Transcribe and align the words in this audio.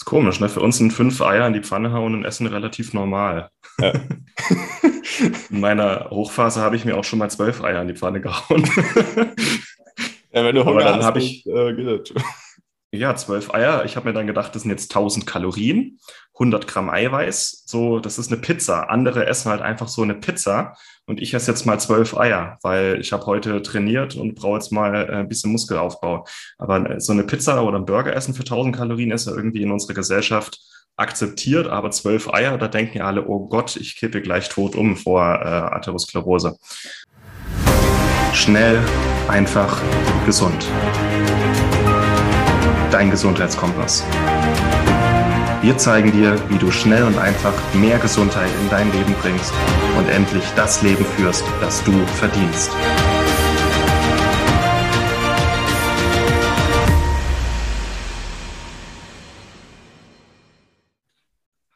Ist 0.00 0.06
komisch, 0.06 0.40
ne? 0.40 0.48
Für 0.48 0.60
uns 0.60 0.78
sind 0.78 0.94
fünf 0.94 1.20
Eier 1.20 1.46
in 1.46 1.52
die 1.52 1.60
Pfanne 1.60 1.92
hauen 1.92 2.14
und 2.14 2.24
essen 2.24 2.46
relativ 2.46 2.94
normal. 2.94 3.50
Ja. 3.78 3.92
in 5.50 5.60
meiner 5.60 6.08
Hochphase 6.08 6.62
habe 6.62 6.74
ich 6.74 6.86
mir 6.86 6.96
auch 6.96 7.04
schon 7.04 7.18
mal 7.18 7.28
zwölf 7.28 7.62
Eier 7.62 7.82
in 7.82 7.88
die 7.88 7.94
Pfanne 7.94 8.22
gehauen. 8.22 8.64
ja, 10.32 10.42
wenn 10.42 10.54
du 10.54 10.64
Hunger 10.64 10.84
dann 10.84 11.04
hast, 11.04 11.18
ich, 11.18 11.46
äh, 11.46 11.74
geht 11.74 11.86
das. 11.86 12.24
Ja, 12.92 13.14
zwölf 13.14 13.54
Eier. 13.54 13.84
Ich 13.84 13.94
habe 13.94 14.08
mir 14.08 14.14
dann 14.14 14.26
gedacht, 14.26 14.52
das 14.54 14.62
sind 14.62 14.72
jetzt 14.72 14.90
1000 14.90 15.24
Kalorien, 15.24 16.00
100 16.34 16.66
Gramm 16.66 16.90
Eiweiß. 16.90 17.62
So, 17.64 18.00
das 18.00 18.18
ist 18.18 18.32
eine 18.32 18.40
Pizza. 18.40 18.90
Andere 18.90 19.26
essen 19.26 19.48
halt 19.48 19.62
einfach 19.62 19.86
so 19.86 20.02
eine 20.02 20.16
Pizza. 20.16 20.74
Und 21.06 21.22
ich 21.22 21.32
esse 21.32 21.52
jetzt 21.52 21.66
mal 21.66 21.78
zwölf 21.78 22.16
Eier, 22.16 22.58
weil 22.62 22.98
ich 23.00 23.12
habe 23.12 23.26
heute 23.26 23.62
trainiert 23.62 24.16
und 24.16 24.34
brauche 24.34 24.56
jetzt 24.56 24.72
mal 24.72 25.08
äh, 25.08 25.12
ein 25.18 25.28
bisschen 25.28 25.52
Muskelaufbau. 25.52 26.26
Aber 26.58 27.00
so 27.00 27.12
eine 27.12 27.22
Pizza 27.22 27.62
oder 27.62 27.78
ein 27.78 27.86
Burger 27.86 28.14
essen 28.14 28.34
für 28.34 28.42
1000 28.42 28.74
Kalorien 28.74 29.12
ist 29.12 29.28
ja 29.28 29.36
irgendwie 29.36 29.62
in 29.62 29.70
unserer 29.70 29.94
Gesellschaft 29.94 30.58
akzeptiert. 30.96 31.68
Aber 31.68 31.92
zwölf 31.92 32.28
Eier, 32.34 32.58
da 32.58 32.66
denken 32.66 32.98
ja 32.98 33.04
alle, 33.04 33.24
oh 33.28 33.46
Gott, 33.46 33.76
ich 33.76 33.94
kippe 33.94 34.20
gleich 34.20 34.48
tot 34.48 34.74
um 34.74 34.96
vor 34.96 35.22
äh, 35.22 35.46
Atherosklerose. 35.46 36.56
Schnell, 38.32 38.80
einfach, 39.28 39.80
gesund 40.26 40.66
dein 42.90 43.10
Gesundheitskompass. 43.10 44.04
Wir 45.62 45.78
zeigen 45.78 46.10
dir, 46.10 46.36
wie 46.48 46.58
du 46.58 46.70
schnell 46.70 47.04
und 47.04 47.18
einfach 47.18 47.52
mehr 47.74 47.98
Gesundheit 47.98 48.50
in 48.60 48.70
dein 48.70 48.90
Leben 48.92 49.14
bringst 49.20 49.52
und 49.96 50.08
endlich 50.08 50.44
das 50.56 50.82
Leben 50.82 51.04
führst, 51.04 51.44
das 51.60 51.84
du 51.84 51.92
verdienst. 52.06 52.70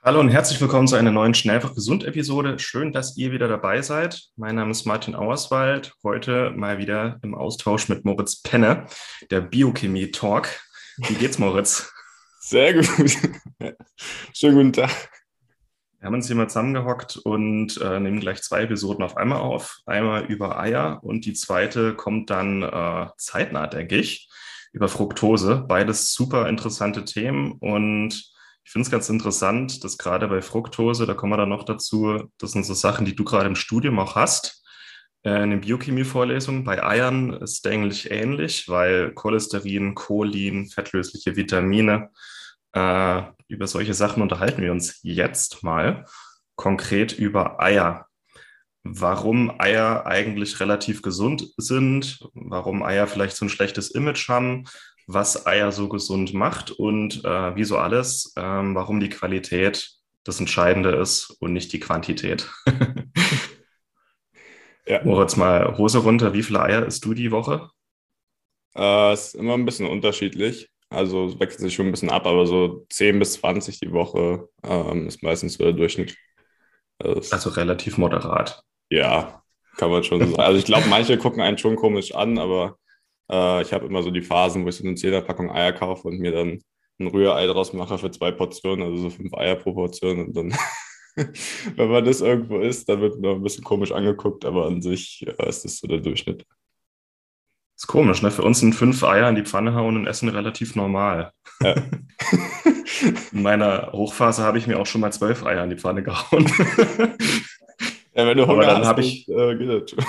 Hallo 0.03 0.21
und 0.21 0.29
herzlich 0.29 0.61
willkommen 0.61 0.87
zu 0.87 0.97
einer 0.97 1.13
neuen 1.13 1.33
Schnellfach 1.33 1.75
gesund 1.75 2.05
Episode. 2.05 2.59
Schön, 2.59 2.93
dass 2.93 3.17
ihr 3.17 3.33
wieder 3.33 3.49
dabei 3.49 3.81
seid. 3.81 4.25
Mein 4.37 4.57
Name 4.57 4.73
ist 4.73 4.85
Martin 4.85 5.15
Auerswald. 5.15 5.95
Heute 6.03 6.53
mal 6.55 6.79
wieder 6.79 7.21
im 7.23 7.35
Austausch 7.35 7.89
mit 7.89 8.05
Moritz 8.05 8.43
Penne, 8.43 8.87
der 9.31 9.41
Biochemie 9.41 10.11
Talk. 10.11 10.49
Wie 10.97 11.15
geht's, 11.15 11.39
Moritz? 11.39 11.93
Sehr 12.41 12.75
gut. 12.75 12.89
Schönen 14.33 14.57
guten 14.57 14.73
Tag. 14.73 14.91
Wir 15.99 16.07
haben 16.07 16.15
uns 16.15 16.29
hier 16.29 16.37
mal 16.37 16.49
zusammengehockt 16.49 17.17
und 17.17 17.81
äh, 17.81 17.99
nehmen 17.99 18.21
gleich 18.21 18.43
zwei 18.43 18.63
Episoden 18.63 19.03
auf 19.03 19.17
einmal 19.17 19.41
auf. 19.41 19.79
Einmal 19.87 20.27
über 20.27 20.59
Eier 20.59 21.01
und 21.03 21.25
die 21.25 21.33
zweite 21.33 21.95
kommt 21.95 22.31
dann 22.31 22.63
äh, 22.63 23.09
zeitnah, 23.17 23.67
denke 23.67 23.97
ich, 23.97 24.29
über 24.73 24.89
Fructose. 24.89 25.65
Beides 25.67 26.15
super 26.15 26.49
interessante 26.49 27.05
Themen 27.05 27.53
und 27.59 28.13
ich 28.63 28.71
finde 28.71 28.87
es 28.87 28.91
ganz 28.91 29.09
interessant, 29.09 29.83
dass 29.83 29.99
gerade 29.99 30.29
bei 30.29 30.43
Fructose, 30.43 31.07
da 31.07 31.15
kommen 31.15 31.33
wir 31.33 31.39
dann 31.39 31.49
noch 31.49 31.65
dazu, 31.65 32.31
das 32.39 32.53
sind 32.53 32.65
so 32.65 32.75
Sachen, 32.75 33.05
die 33.05 33.17
du 33.17 33.25
gerade 33.25 33.47
im 33.47 33.57
Studium 33.57 33.99
auch 33.99 34.15
hast 34.15 34.64
äh, 35.25 35.43
in 35.43 35.51
den 35.51 35.61
Biochemie-Vorlesungen. 35.61 36.65
Bei 36.65 36.85
Eiern 36.85 37.33
ist 37.33 37.67
eigentlich 37.67 38.11
ähnlich, 38.11 38.69
weil 38.69 39.13
Cholesterin, 39.13 39.95
Cholin, 39.95 40.67
fettlösliche 40.67 41.37
Vitamine, 41.37 42.11
äh, 42.73 43.23
über 43.49 43.67
solche 43.67 43.95
Sachen 43.95 44.23
unterhalten 44.23 44.63
wir 44.63 44.73
uns 44.73 45.01
jetzt 45.03 45.63
mal 45.63 46.05
konkret 46.57 47.13
über 47.13 47.61
Eier. 47.61 48.07
Warum 48.83 49.61
Eier 49.61 50.07
eigentlich 50.07 50.61
relativ 50.61 51.01
gesund 51.01 51.53
sind, 51.57 52.21
warum 52.35 52.83
Eier 52.83 53.07
vielleicht 53.07 53.37
so 53.37 53.47
ein 53.47 53.51
schlechtes 53.51 53.91
Image 53.91 54.29
haben, 54.29 54.65
was 55.07 55.47
Eier 55.47 55.73
so 55.73 55.89
gesund 55.89 56.35
macht 56.35 56.71
und 56.71 57.25
äh, 57.25 57.57
wie 57.57 57.65
so 57.65 57.79
alles, 57.79 58.33
ähm, 58.37 58.75
warum 58.75 59.01
die 59.01 59.09
Qualität 59.09 59.91
das 60.25 60.41
Entscheidende 60.41 60.91
ist 60.97 61.31
und 61.41 61.53
nicht 61.53 61.73
die 61.73 61.81
Quantität. 61.81 62.51
Ja. 64.87 65.03
Moritz, 65.05 65.37
mal 65.37 65.77
Hose 65.79 65.99
runter. 65.99 66.33
Wie 66.35 66.43
viele 66.43 66.61
Eier 66.61 66.87
isst 66.87 67.05
du 67.05 67.15
die 67.15 67.31
Woche? 67.31 67.71
Äh, 68.77 69.13
ist 69.13 69.35
immer 69.35 69.55
ein 69.55 69.65
bisschen 69.65 69.87
unterschiedlich. 69.87 70.69
Also 70.91 71.27
es 71.27 71.41
wechselt 71.41 71.61
sich 71.61 71.75
schon 71.75 71.87
ein 71.87 71.91
bisschen 71.91 72.11
ab, 72.11 72.27
aber 72.27 72.47
so 72.47 72.87
10 72.91 73.19
bis 73.19 73.35
20 73.35 73.81
die 73.81 73.93
Woche 73.93 74.49
ähm, 74.63 75.09
ist 75.09 75.23
meistens 75.23 75.55
so 75.55 75.65
der 75.65 75.73
Durchschnitt. 75.73 76.17
Also, 76.99 77.35
also 77.35 77.51
relativ 77.51 77.99
moderat. 77.99 78.63
Ja, 78.91 79.43
kann 79.77 79.91
man 79.91 80.05
schon 80.05 80.21
sagen. 80.21 80.41
Also 80.41 80.59
ich 80.59 80.65
glaube, 80.65 80.87
manche 80.89 81.19
gucken 81.19 81.43
einen 81.43 81.59
schon 81.59 81.77
komisch 81.77 82.15
an, 82.15 82.39
aber 82.39 82.79
äh, 83.31 83.63
ich 83.63 83.73
habe 83.73 83.87
immer 83.87 84.03
so 84.03 84.11
die 84.11 84.23
Phasen, 84.23 84.65
wo 84.65 84.69
ich 84.69 84.77
so 84.77 84.85
eine 84.85 84.95
10er 84.95 85.23
Packung 85.23 85.51
Eier 85.51 85.73
kaufe 85.73 86.09
und 86.09 86.19
mir 86.19 86.33
dann 86.33 86.63
ein 87.01 87.07
Rührei 87.09 87.47
draus 87.47 87.73
mache 87.73 87.99
für 87.99 88.11
zwei 88.11 88.31
Portionen, 88.31 88.87
also 88.87 89.03
so 89.03 89.11
fünf 89.11 89.35
Eier 89.35 89.57
pro 89.57 89.73
Portion 89.73 90.27
und 90.27 90.37
dann 90.37 90.55
wenn 91.77 91.89
man 91.89 92.05
das 92.05 92.21
irgendwo 92.21 92.59
isst, 92.59 92.89
dann 92.89 93.01
wird 93.01 93.21
man 93.21 93.37
ein 93.37 93.43
bisschen 93.43 93.65
komisch 93.65 93.93
angeguckt, 93.93 94.45
aber 94.45 94.67
an 94.67 94.83
sich 94.83 95.21
ja, 95.21 95.33
ist 95.47 95.65
das 95.65 95.79
so 95.79 95.87
der 95.87 96.01
Durchschnitt. 96.01 96.45
Ist 97.77 97.87
komisch, 97.89 98.23
ne? 98.23 98.31
Für 98.31 98.43
uns 98.43 98.61
sind 98.61 98.75
fünf 98.75 99.03
Eier 99.03 99.29
in 99.29 99.35
die 99.35 99.45
Pfanne 99.45 99.75
hauen 99.75 99.97
und 99.97 100.07
essen 100.07 100.29
relativ 100.29 100.77
normal. 100.77 101.33
Ja. 101.61 101.75
in 103.33 103.43
meiner 103.43 103.91
Hochphase 103.93 104.43
habe 104.43 104.59
ich 104.59 104.67
mir 104.67 104.79
auch 104.79 104.87
schon 104.87 105.01
mal 105.01 105.13
zwölf 105.13 105.45
Eier 105.45 105.65
in 105.65 105.71
die 105.71 105.77
Pfanne 105.77 106.03
gehauen. 106.03 106.47
ja, 108.15 108.27
wenn 108.27 108.37
du 108.37 108.47
Hunger 108.47 108.63
aber 108.63 108.75
dann 108.75 108.87
habe 108.87 109.01
ich, 109.01 109.29
äh, 109.29 109.57
geht 109.57 109.69
das. 109.69 110.07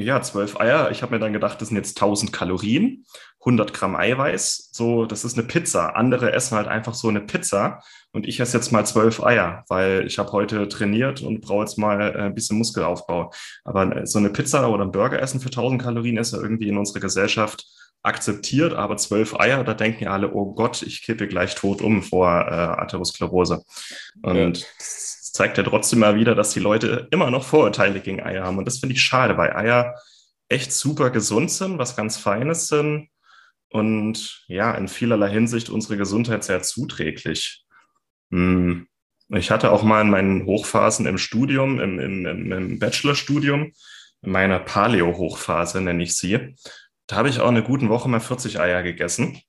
Ja, 0.00 0.22
zwölf 0.22 0.60
Eier. 0.60 0.92
Ich 0.92 1.02
habe 1.02 1.14
mir 1.14 1.18
dann 1.18 1.32
gedacht, 1.32 1.60
das 1.60 1.68
sind 1.68 1.76
jetzt 1.76 2.00
1000 2.00 2.32
Kalorien, 2.32 3.04
100 3.40 3.74
Gramm 3.74 3.96
Eiweiß. 3.96 4.70
So, 4.70 5.06
das 5.06 5.24
ist 5.24 5.36
eine 5.36 5.46
Pizza. 5.46 5.96
Andere 5.96 6.32
essen 6.32 6.56
halt 6.56 6.68
einfach 6.68 6.94
so 6.94 7.08
eine 7.08 7.20
Pizza. 7.20 7.82
Und 8.12 8.28
ich 8.28 8.38
esse 8.38 8.56
jetzt 8.56 8.70
mal 8.70 8.86
zwölf 8.86 9.20
Eier, 9.20 9.64
weil 9.68 10.06
ich 10.06 10.20
habe 10.20 10.30
heute 10.30 10.68
trainiert 10.68 11.20
und 11.20 11.40
brauche 11.40 11.64
jetzt 11.64 11.78
mal 11.78 12.00
äh, 12.00 12.18
ein 12.20 12.34
bisschen 12.34 12.58
Muskelaufbau. 12.58 13.32
Aber 13.64 13.96
äh, 13.96 14.06
so 14.06 14.20
eine 14.20 14.30
Pizza 14.30 14.70
oder 14.70 14.84
ein 14.84 14.92
Burger 14.92 15.20
essen 15.20 15.40
für 15.40 15.48
1000 15.48 15.82
Kalorien 15.82 16.16
ist 16.16 16.32
ja 16.32 16.40
irgendwie 16.40 16.68
in 16.68 16.78
unserer 16.78 17.00
Gesellschaft 17.00 17.66
akzeptiert, 18.04 18.74
aber 18.74 18.96
zwölf 18.96 19.38
Eier, 19.40 19.64
da 19.64 19.74
denken 19.74 20.04
ja 20.04 20.12
alle, 20.12 20.32
oh 20.32 20.54
Gott, 20.54 20.82
ich 20.82 21.02
kippe 21.02 21.26
gleich 21.26 21.56
tot 21.56 21.82
um 21.82 22.04
vor 22.04 22.28
äh, 22.28 22.54
Atherosklerose. 22.54 23.64
Und 24.22 24.60
ja 24.60 24.66
zeigt 25.38 25.56
ja 25.56 25.62
trotzdem 25.62 26.00
mal 26.00 26.16
wieder, 26.16 26.34
dass 26.34 26.50
die 26.50 26.58
Leute 26.58 27.06
immer 27.12 27.30
noch 27.30 27.44
Vorurteile 27.44 28.00
gegen 28.00 28.20
Eier 28.20 28.42
haben. 28.42 28.58
Und 28.58 28.64
das 28.64 28.78
finde 28.78 28.96
ich 28.96 29.02
schade, 29.02 29.36
weil 29.36 29.52
Eier 29.52 29.94
echt 30.48 30.72
super 30.72 31.10
gesund 31.10 31.52
sind, 31.52 31.78
was 31.78 31.94
ganz 31.94 32.16
Feines 32.16 32.66
sind 32.66 33.08
und 33.70 34.44
ja, 34.48 34.72
in 34.72 34.88
vielerlei 34.88 35.30
Hinsicht 35.30 35.70
unsere 35.70 35.96
Gesundheit 35.96 36.42
sehr 36.42 36.62
zuträglich. 36.62 37.64
Hm. 38.32 38.88
Ich 39.28 39.52
hatte 39.52 39.70
auch 39.70 39.84
mal 39.84 40.00
in 40.00 40.10
meinen 40.10 40.44
Hochphasen 40.44 41.06
im 41.06 41.18
Studium, 41.18 41.78
im, 41.78 42.00
im, 42.00 42.50
im 42.50 42.78
Bachelorstudium, 42.80 43.72
in 44.22 44.30
meiner 44.32 44.58
Paleo-Hochphase 44.58 45.80
nenne 45.80 46.02
ich 46.02 46.16
sie, 46.16 46.56
da 47.06 47.14
habe 47.14 47.28
ich 47.28 47.38
auch 47.38 47.48
eine 47.48 47.62
gute 47.62 47.88
Woche 47.88 48.08
mal 48.08 48.18
40 48.18 48.58
Eier 48.58 48.82
gegessen 48.82 49.40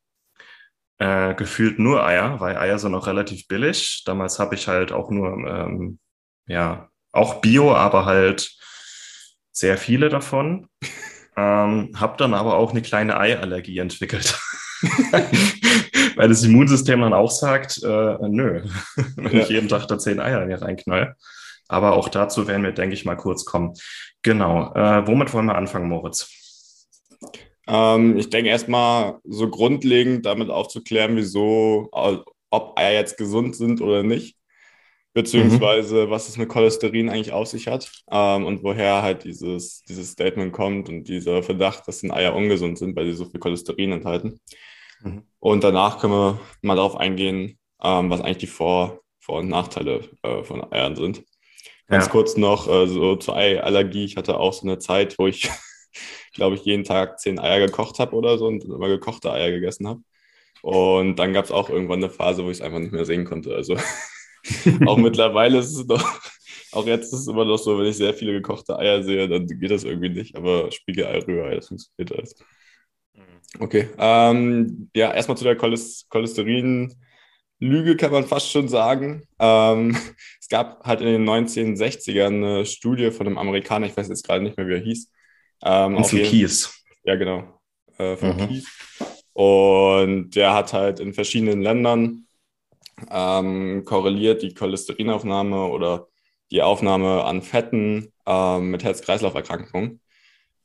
äh, 1.00 1.34
gefühlt 1.34 1.80
nur 1.80 2.06
Eier, 2.06 2.40
weil 2.40 2.58
Eier 2.58 2.78
sind 2.78 2.94
auch 2.94 3.08
relativ 3.08 3.48
billig. 3.48 4.04
Damals 4.06 4.38
habe 4.38 4.56
ich 4.56 4.68
halt 4.68 4.92
auch 4.92 5.10
nur, 5.10 5.32
ähm, 5.48 6.00
ja, 6.46 6.90
auch 7.12 7.36
Bio, 7.42 7.74
aber 7.74 8.06
halt 8.06 8.52
sehr 9.52 9.78
viele 9.78 10.10
davon. 10.10 10.68
Ähm, 11.38 11.92
habe 11.96 12.18
dann 12.18 12.34
aber 12.34 12.58
auch 12.58 12.72
eine 12.72 12.82
kleine 12.82 13.18
Eiallergie 13.18 13.78
entwickelt. 13.78 14.38
weil 16.18 16.28
das 16.28 16.44
Immunsystem 16.44 17.00
dann 17.00 17.14
auch 17.14 17.32
sagt, 17.32 17.82
äh, 17.82 18.18
nö, 18.28 18.64
wenn 19.16 19.34
ja. 19.34 19.44
ich 19.44 19.48
jeden 19.50 19.70
Tag 19.70 19.88
da 19.88 19.98
zehn 19.98 20.20
Eier 20.20 20.42
in 20.42 20.50
mir 20.50 20.62
reinknall. 20.62 21.16
Aber 21.70 21.94
auch 21.94 22.10
dazu 22.10 22.48
werden 22.48 22.64
wir, 22.64 22.74
denke 22.74 22.94
ich, 22.94 23.06
mal 23.06 23.16
kurz 23.16 23.46
kommen. 23.46 23.74
Genau. 24.22 24.74
Äh, 24.74 25.08
womit 25.08 25.32
wollen 25.32 25.46
wir 25.46 25.56
anfangen, 25.56 25.88
Moritz? 25.88 26.28
Ähm, 27.70 28.18
ich 28.18 28.30
denke 28.30 28.50
erstmal 28.50 29.20
so 29.24 29.50
grundlegend 29.50 30.26
damit 30.26 30.50
aufzuklären, 30.50 31.16
wieso, 31.16 31.90
ob 31.92 32.78
Eier 32.78 32.94
jetzt 32.94 33.18
gesund 33.18 33.56
sind 33.56 33.82
oder 33.82 34.02
nicht, 34.02 34.38
beziehungsweise 35.14 36.08
mhm. 36.08 36.10
was 36.10 36.28
es 36.28 36.38
mit 36.38 36.50
Cholesterin 36.50 37.10
eigentlich 37.10 37.32
auf 37.32 37.48
sich 37.48 37.68
hat 37.68 37.92
ähm, 38.12 38.46
und 38.46 38.64
woher 38.64 39.04
halt 39.04 39.24
dieses, 39.24 39.84
dieses 39.84 40.12
Statement 40.12 40.52
kommt 40.52 40.90
und 40.90 41.08
dieser 41.08 41.44
Verdacht, 41.44 41.88
dass 41.88 42.00
die 42.00 42.12
Eier 42.12 42.36
ungesund 42.36 42.80
sind, 42.80 42.96
weil 42.96 43.06
sie 43.06 43.14
so 43.14 43.26
viel 43.26 43.40
Cholesterin 43.40 43.92
enthalten. 43.92 44.40
Mhm. 45.02 45.24
Und 45.40 45.64
danach 45.64 46.00
können 46.00 46.14
wir 46.14 46.40
mal 46.62 46.76
darauf 46.76 46.98
eingehen, 46.98 47.60
ähm, 47.84 48.10
was 48.10 48.22
eigentlich 48.22 48.38
die 48.38 48.48
Vor-, 48.48 49.02
Vor 49.20 49.40
und 49.40 49.48
Nachteile 49.48 50.02
äh, 50.24 50.44
von 50.44 50.72
Eiern 50.72 50.96
sind. 50.96 51.24
Ganz 51.88 52.06
ja. 52.06 52.12
kurz 52.12 52.36
noch 52.36 52.68
äh, 52.68 52.88
so 52.88 53.16
zur 53.16 53.36
Eiallergie. 53.36 54.06
Ich 54.06 54.18
hatte 54.18 54.40
auch 54.40 54.54
so 54.54 54.68
eine 54.68 54.80
Zeit, 54.80 55.18
wo 55.18 55.28
ich 55.28 55.50
glaube 56.34 56.56
ich, 56.56 56.64
jeden 56.64 56.84
Tag 56.84 57.20
zehn 57.20 57.40
Eier 57.40 57.66
gekocht 57.66 58.00
habe 58.00 58.16
oder 58.16 58.38
so 58.38 58.48
und 58.48 58.64
immer 58.64 58.88
gekochte 58.88 59.32
Eier 59.32 59.52
gegessen 59.52 59.88
habe. 59.88 60.02
Und 60.62 61.18
dann 61.18 61.34
gab 61.34 61.46
es 61.46 61.52
auch 61.52 61.70
irgendwann 61.70 62.04
eine 62.04 62.12
Phase, 62.12 62.44
wo 62.44 62.50
ich 62.50 62.58
es 62.58 62.62
einfach 62.62 62.80
nicht 62.80 62.92
mehr 62.92 63.06
sehen 63.06 63.26
konnte. 63.26 63.56
Also 63.56 63.78
auch 64.86 64.98
mittlerweile 64.98 65.60
ist 65.60 65.76
es 65.76 65.88
doch, 65.88 66.04
auch 66.72 66.86
jetzt 66.86 67.14
ist 67.14 67.22
es 67.22 67.28
immer 67.28 67.46
noch 67.46 67.58
so, 67.58 67.78
wenn 67.78 67.86
ich 67.86 67.98
sehr 67.98 68.14
viele 68.14 68.34
gekochte 68.34 68.78
Eier 68.78 69.04
sehe, 69.04 69.28
dann 69.28 69.48
geht 69.48 69.72
das 69.72 69.84
irgendwie 69.84 70.10
nicht. 70.10 70.36
Aber 70.36 70.72
Spiegelei, 70.72 71.20
Rührei, 71.20 71.56
das 71.56 71.68
funktioniert 71.70 72.18
alles. 72.18 72.36
Mhm. 73.14 73.22
Okay, 73.60 73.90
ähm, 73.98 74.90
ja, 74.96 75.14
erstmal 75.14 75.38
zu 75.38 75.44
der 75.44 75.56
Cholesterin. 75.56 76.96
Lüge, 77.62 77.98
kann 77.98 78.12
man 78.12 78.26
fast 78.26 78.50
schon 78.52 78.70
sagen. 78.70 79.24
Ähm, 79.40 79.96
es 80.40 80.48
gab 80.48 80.86
halt 80.86 81.02
in 81.02 81.08
den 81.08 81.30
1960ern 81.30 82.28
eine 82.28 82.66
Studie 82.66 83.12
von 83.12 83.28
einem 83.28 83.38
Amerikaner, 83.38 83.86
ich 83.86 83.98
weiß 83.98 84.08
jetzt 84.08 84.26
gerade 84.26 84.44
nicht 84.44 84.58
mehr, 84.58 84.68
wie 84.68 84.74
er 84.74 84.80
hieß. 84.80 85.12
Ähm, 85.64 85.98
auf 85.98 86.14
jeden, 86.14 86.26
Kies. 86.26 86.84
Ja, 87.04 87.16
genau. 87.16 87.60
Äh, 87.98 88.16
von 88.16 88.36
mhm. 88.36 88.48
Kies. 88.48 88.68
Und 89.34 90.32
der 90.32 90.54
hat 90.54 90.74
halt 90.74 91.00
in 91.00 91.14
verschiedenen 91.14 91.62
Ländern 91.62 92.28
ähm, 93.10 93.84
korreliert 93.86 94.42
die 94.42 94.54
Cholesterinaufnahme 94.54 95.68
oder 95.68 96.08
die 96.52 96.62
Aufnahme 96.62 97.24
an 97.24 97.42
Fetten 97.42 98.12
ähm, 98.26 98.72
mit 98.72 98.84
Herz-Kreislauf-Erkrankungen 98.84 100.02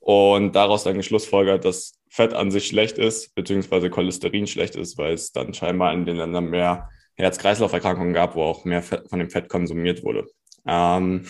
und 0.00 0.52
daraus 0.54 0.84
dann 0.84 0.96
geschlussfolgert, 0.96 1.64
dass 1.64 2.00
Fett 2.08 2.34
an 2.34 2.50
sich 2.50 2.66
schlecht 2.66 2.98
ist, 2.98 3.34
beziehungsweise 3.34 3.90
Cholesterin 3.90 4.46
schlecht 4.46 4.76
ist, 4.76 4.98
weil 4.98 5.14
es 5.14 5.32
dann 5.32 5.54
scheinbar 5.54 5.92
in 5.92 6.04
den 6.04 6.16
Ländern 6.16 6.50
mehr 6.50 6.88
Herz-Kreislauf-Erkrankungen 7.16 8.12
gab, 8.12 8.34
wo 8.34 8.42
auch 8.42 8.64
mehr 8.64 8.82
Fett, 8.82 9.08
von 9.08 9.18
dem 9.18 9.30
Fett 9.30 9.48
konsumiert 9.48 10.02
wurde. 10.04 10.26
Ähm, 10.66 11.26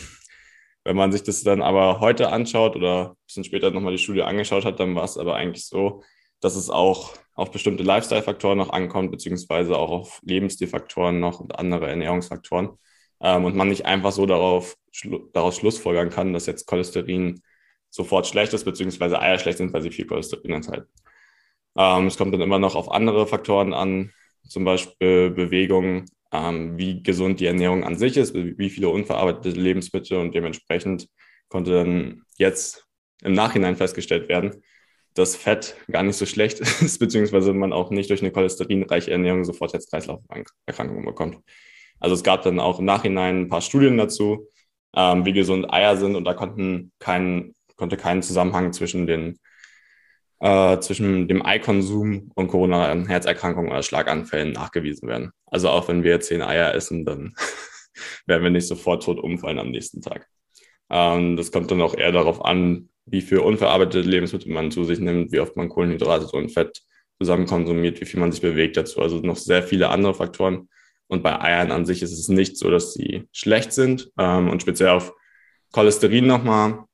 wenn 0.84 0.96
man 0.96 1.12
sich 1.12 1.22
das 1.22 1.42
dann 1.42 1.62
aber 1.62 2.00
heute 2.00 2.30
anschaut 2.30 2.76
oder 2.76 3.10
ein 3.10 3.16
bisschen 3.26 3.44
später 3.44 3.70
nochmal 3.70 3.92
die 3.92 4.02
Studie 4.02 4.22
angeschaut 4.22 4.64
hat, 4.64 4.78
dann 4.80 4.94
war 4.94 5.04
es 5.04 5.18
aber 5.18 5.36
eigentlich 5.36 5.66
so, 5.66 6.02
dass 6.40 6.56
es 6.56 6.70
auch 6.70 7.14
auf 7.34 7.50
bestimmte 7.50 7.82
Lifestyle-Faktoren 7.82 8.58
noch 8.58 8.70
ankommt, 8.70 9.10
beziehungsweise 9.10 9.76
auch 9.76 9.90
auf 9.90 10.20
Lebensstilfaktoren 10.24 11.18
noch 11.18 11.40
und 11.40 11.58
andere 11.58 11.88
Ernährungsfaktoren. 11.88 12.78
Ähm, 13.20 13.44
und 13.44 13.56
man 13.56 13.68
nicht 13.68 13.86
einfach 13.86 14.12
so 14.12 14.26
darauf, 14.26 14.76
schlu 14.92 15.28
daraus 15.32 15.56
schlussfolgern 15.56 16.10
kann, 16.10 16.32
dass 16.32 16.46
jetzt 16.46 16.66
Cholesterin 16.66 17.42
sofort 17.90 18.26
schlecht 18.26 18.52
ist, 18.52 18.64
beziehungsweise 18.64 19.20
Eier 19.20 19.38
schlecht 19.38 19.58
sind, 19.58 19.72
weil 19.72 19.82
sie 19.82 19.90
viel 19.90 20.06
Cholesterin 20.06 20.52
enthalten. 20.52 20.88
Ähm, 21.76 22.06
es 22.06 22.16
kommt 22.18 22.34
dann 22.34 22.40
immer 22.40 22.58
noch 22.58 22.74
auf 22.74 22.90
andere 22.90 23.26
Faktoren 23.26 23.72
an, 23.72 24.12
zum 24.46 24.64
Beispiel 24.64 25.30
Bewegung, 25.30 26.04
ähm, 26.34 26.76
wie 26.76 27.02
gesund 27.02 27.38
die 27.38 27.46
Ernährung 27.46 27.84
an 27.84 27.96
sich 27.96 28.16
ist, 28.16 28.34
wie 28.34 28.70
viele 28.70 28.88
unverarbeitete 28.88 29.50
Lebensmittel 29.58 30.18
und 30.18 30.34
dementsprechend 30.34 31.08
konnte 31.48 31.72
dann 31.72 32.22
jetzt 32.36 32.84
im 33.22 33.32
Nachhinein 33.32 33.76
festgestellt 33.76 34.28
werden, 34.28 34.62
dass 35.14 35.36
Fett 35.36 35.76
gar 35.88 36.02
nicht 36.02 36.16
so 36.16 36.26
schlecht 36.26 36.58
ist, 36.60 36.98
beziehungsweise 36.98 37.52
man 37.52 37.72
auch 37.72 37.90
nicht 37.90 38.10
durch 38.10 38.20
eine 38.20 38.32
cholesterinreiche 38.32 39.12
Ernährung 39.12 39.44
sofort 39.44 39.72
jetzt 39.72 39.90
Kreislauferkrankungen 39.90 41.04
bekommt. 41.04 41.38
Also 42.00 42.16
es 42.16 42.24
gab 42.24 42.42
dann 42.42 42.58
auch 42.58 42.80
im 42.80 42.84
Nachhinein 42.84 43.42
ein 43.42 43.48
paar 43.48 43.62
Studien 43.62 43.96
dazu, 43.96 44.48
ähm, 44.96 45.24
wie 45.24 45.32
gesund 45.32 45.72
Eier 45.72 45.96
sind 45.96 46.16
und 46.16 46.24
da 46.24 46.34
konnten 46.34 46.90
kein, 46.98 47.54
konnte 47.76 47.96
kein 47.96 48.22
Zusammenhang 48.22 48.72
zwischen 48.72 49.06
den 49.06 49.38
äh, 50.44 50.78
zwischen 50.80 51.26
dem 51.26 51.44
Eikonsum 51.44 52.30
und 52.34 52.48
koronaren 52.48 53.06
Herzerkrankungen 53.06 53.70
oder 53.70 53.82
Schlaganfällen 53.82 54.52
nachgewiesen 54.52 55.08
werden. 55.08 55.30
Also 55.46 55.70
auch 55.70 55.88
wenn 55.88 56.04
wir 56.04 56.20
zehn 56.20 56.42
Eier 56.42 56.74
essen, 56.74 57.06
dann 57.06 57.34
werden 58.26 58.42
wir 58.42 58.50
nicht 58.50 58.68
sofort 58.68 59.02
tot 59.02 59.18
umfallen 59.18 59.58
am 59.58 59.70
nächsten 59.70 60.02
Tag. 60.02 60.28
Ähm, 60.90 61.36
das 61.38 61.50
kommt 61.50 61.70
dann 61.70 61.80
auch 61.80 61.96
eher 61.96 62.12
darauf 62.12 62.44
an, 62.44 62.90
wie 63.06 63.22
viel 63.22 63.38
unverarbeitete 63.38 64.06
Lebensmittel 64.06 64.52
man 64.52 64.70
zu 64.70 64.84
sich 64.84 64.98
nimmt, 64.98 65.32
wie 65.32 65.40
oft 65.40 65.56
man 65.56 65.70
Kohlenhydrate 65.70 66.26
und 66.36 66.50
Fett 66.50 66.82
zusammen 67.18 67.46
konsumiert, 67.46 68.02
wie 68.02 68.06
viel 68.06 68.20
man 68.20 68.30
sich 68.30 68.42
bewegt 68.42 68.76
dazu. 68.76 69.00
Also 69.00 69.20
noch 69.20 69.36
sehr 69.36 69.62
viele 69.62 69.88
andere 69.88 70.12
Faktoren. 70.12 70.68
Und 71.06 71.22
bei 71.22 71.40
Eiern 71.40 71.72
an 71.72 71.86
sich 71.86 72.02
ist 72.02 72.12
es 72.12 72.28
nicht 72.28 72.58
so, 72.58 72.70
dass 72.70 72.92
sie 72.92 73.28
schlecht 73.32 73.72
sind. 73.72 74.10
Ähm, 74.18 74.50
und 74.50 74.60
speziell 74.60 74.90
auf 74.90 75.14
Cholesterin 75.72 76.26
nochmal 76.26 76.84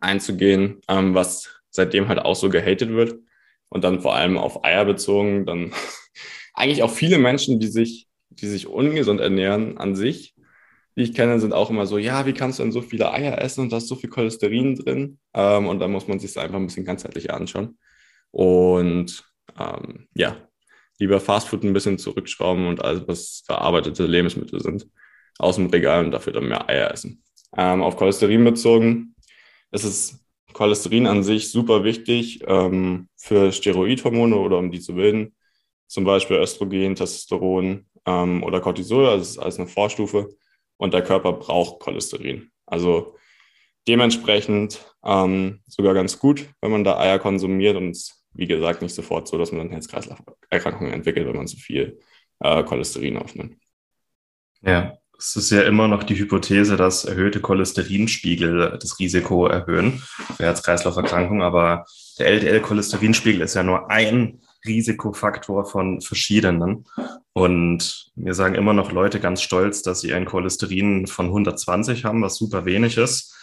einzugehen, 0.00 0.82
ähm, 0.88 1.14
was 1.14 1.57
seitdem 1.78 2.08
halt 2.08 2.18
auch 2.18 2.36
so 2.36 2.50
gehatet 2.50 2.90
wird. 2.90 3.18
Und 3.70 3.84
dann 3.84 4.00
vor 4.00 4.14
allem 4.14 4.36
auf 4.36 4.64
Eier 4.64 4.84
bezogen, 4.84 5.46
dann 5.46 5.72
eigentlich 6.54 6.82
auch 6.82 6.90
viele 6.90 7.18
Menschen, 7.18 7.60
die 7.60 7.68
sich, 7.68 8.08
die 8.30 8.46
sich 8.46 8.66
ungesund 8.66 9.20
ernähren 9.20 9.78
an 9.78 9.94
sich, 9.94 10.34
die 10.96 11.02
ich 11.02 11.14
kenne, 11.14 11.38
sind 11.38 11.52
auch 11.52 11.70
immer 11.70 11.86
so, 11.86 11.96
ja, 11.96 12.26
wie 12.26 12.32
kannst 12.32 12.58
du 12.58 12.64
denn 12.64 12.72
so 12.72 12.82
viele 12.82 13.12
Eier 13.12 13.40
essen 13.40 13.60
und 13.60 13.72
da 13.72 13.76
ist 13.76 13.86
so 13.86 13.94
viel 13.94 14.10
Cholesterin 14.10 14.74
drin? 14.74 15.18
Ähm, 15.32 15.66
und 15.66 15.78
dann 15.78 15.92
muss 15.92 16.08
man 16.08 16.18
sich 16.18 16.32
das 16.32 16.42
einfach 16.42 16.58
ein 16.58 16.66
bisschen 16.66 16.84
ganzheitlich 16.84 17.32
anschauen. 17.32 17.78
Und 18.32 19.24
ähm, 19.58 20.08
ja, 20.14 20.36
lieber 20.98 21.20
Fastfood 21.20 21.62
ein 21.62 21.72
bisschen 21.72 21.98
zurückschrauben 21.98 22.66
und 22.66 22.82
alles, 22.82 23.06
was 23.06 23.42
verarbeitete 23.46 24.06
Lebensmittel 24.06 24.60
sind, 24.60 24.88
aus 25.38 25.56
dem 25.56 25.66
Regal 25.66 26.04
und 26.04 26.10
dafür 26.10 26.32
dann 26.32 26.48
mehr 26.48 26.68
Eier 26.68 26.90
essen. 26.90 27.22
Ähm, 27.56 27.82
auf 27.82 27.96
Cholesterin 27.96 28.44
bezogen 28.44 29.14
ist 29.70 29.84
es 29.84 30.18
Cholesterin 30.58 31.06
an 31.06 31.22
sich 31.22 31.52
super 31.52 31.84
wichtig 31.84 32.42
ähm, 32.44 33.08
für 33.14 33.52
Steroidhormone 33.52 34.34
oder 34.34 34.58
um 34.58 34.72
die 34.72 34.80
zu 34.80 34.96
bilden. 34.96 35.36
Zum 35.86 36.02
Beispiel 36.02 36.36
Östrogen, 36.36 36.96
Testosteron 36.96 37.86
ähm, 38.04 38.42
oder 38.42 38.60
Cortisol, 38.60 39.06
also 39.06 39.18
das 39.18 39.28
ist 39.30 39.38
alles 39.38 39.58
eine 39.60 39.68
Vorstufe 39.68 40.30
und 40.76 40.92
der 40.92 41.02
Körper 41.02 41.34
braucht 41.34 41.78
Cholesterin. 41.78 42.50
Also 42.66 43.14
dementsprechend 43.86 44.84
ähm, 45.04 45.60
sogar 45.68 45.94
ganz 45.94 46.18
gut, 46.18 46.48
wenn 46.60 46.72
man 46.72 46.82
da 46.82 46.98
Eier 46.98 47.20
konsumiert 47.20 47.76
und 47.76 47.90
es, 47.90 48.26
wie 48.32 48.48
gesagt, 48.48 48.82
nicht 48.82 48.96
sofort 48.96 49.28
so, 49.28 49.38
dass 49.38 49.52
man 49.52 49.60
dann 49.60 49.70
Herz-Kreislauf-Erkrankungen 49.70 50.92
entwickelt, 50.92 51.28
wenn 51.28 51.36
man 51.36 51.46
zu 51.46 51.56
viel 51.56 52.00
äh, 52.40 52.64
Cholesterin 52.64 53.16
aufnimmt. 53.16 53.62
Ja, 54.62 54.98
es 55.18 55.34
ist 55.34 55.50
ja 55.50 55.62
immer 55.62 55.88
noch 55.88 56.04
die 56.04 56.16
Hypothese, 56.16 56.76
dass 56.76 57.04
erhöhte 57.04 57.40
Cholesterinspiegel 57.40 58.78
das 58.80 59.00
Risiko 59.00 59.46
erhöhen 59.46 60.00
für 60.36 60.44
Herz-Kreislauf-Erkrankungen, 60.44 61.42
aber 61.42 61.84
der 62.18 62.28
LDL-Cholesterinspiegel 62.28 63.40
ist 63.40 63.54
ja 63.54 63.64
nur 63.64 63.90
ein 63.90 64.40
Risikofaktor 64.64 65.64
von 65.64 66.00
verschiedenen. 66.00 66.84
Und 67.32 68.10
mir 68.14 68.34
sagen 68.34 68.54
immer 68.54 68.72
noch 68.72 68.92
Leute 68.92 69.18
ganz 69.18 69.42
stolz, 69.42 69.82
dass 69.82 70.00
sie 70.00 70.14
ein 70.14 70.24
Cholesterin 70.24 71.06
von 71.08 71.26
120 71.26 72.04
haben, 72.04 72.22
was 72.22 72.36
super 72.36 72.64
wenig 72.64 72.96
ist. 72.96 73.36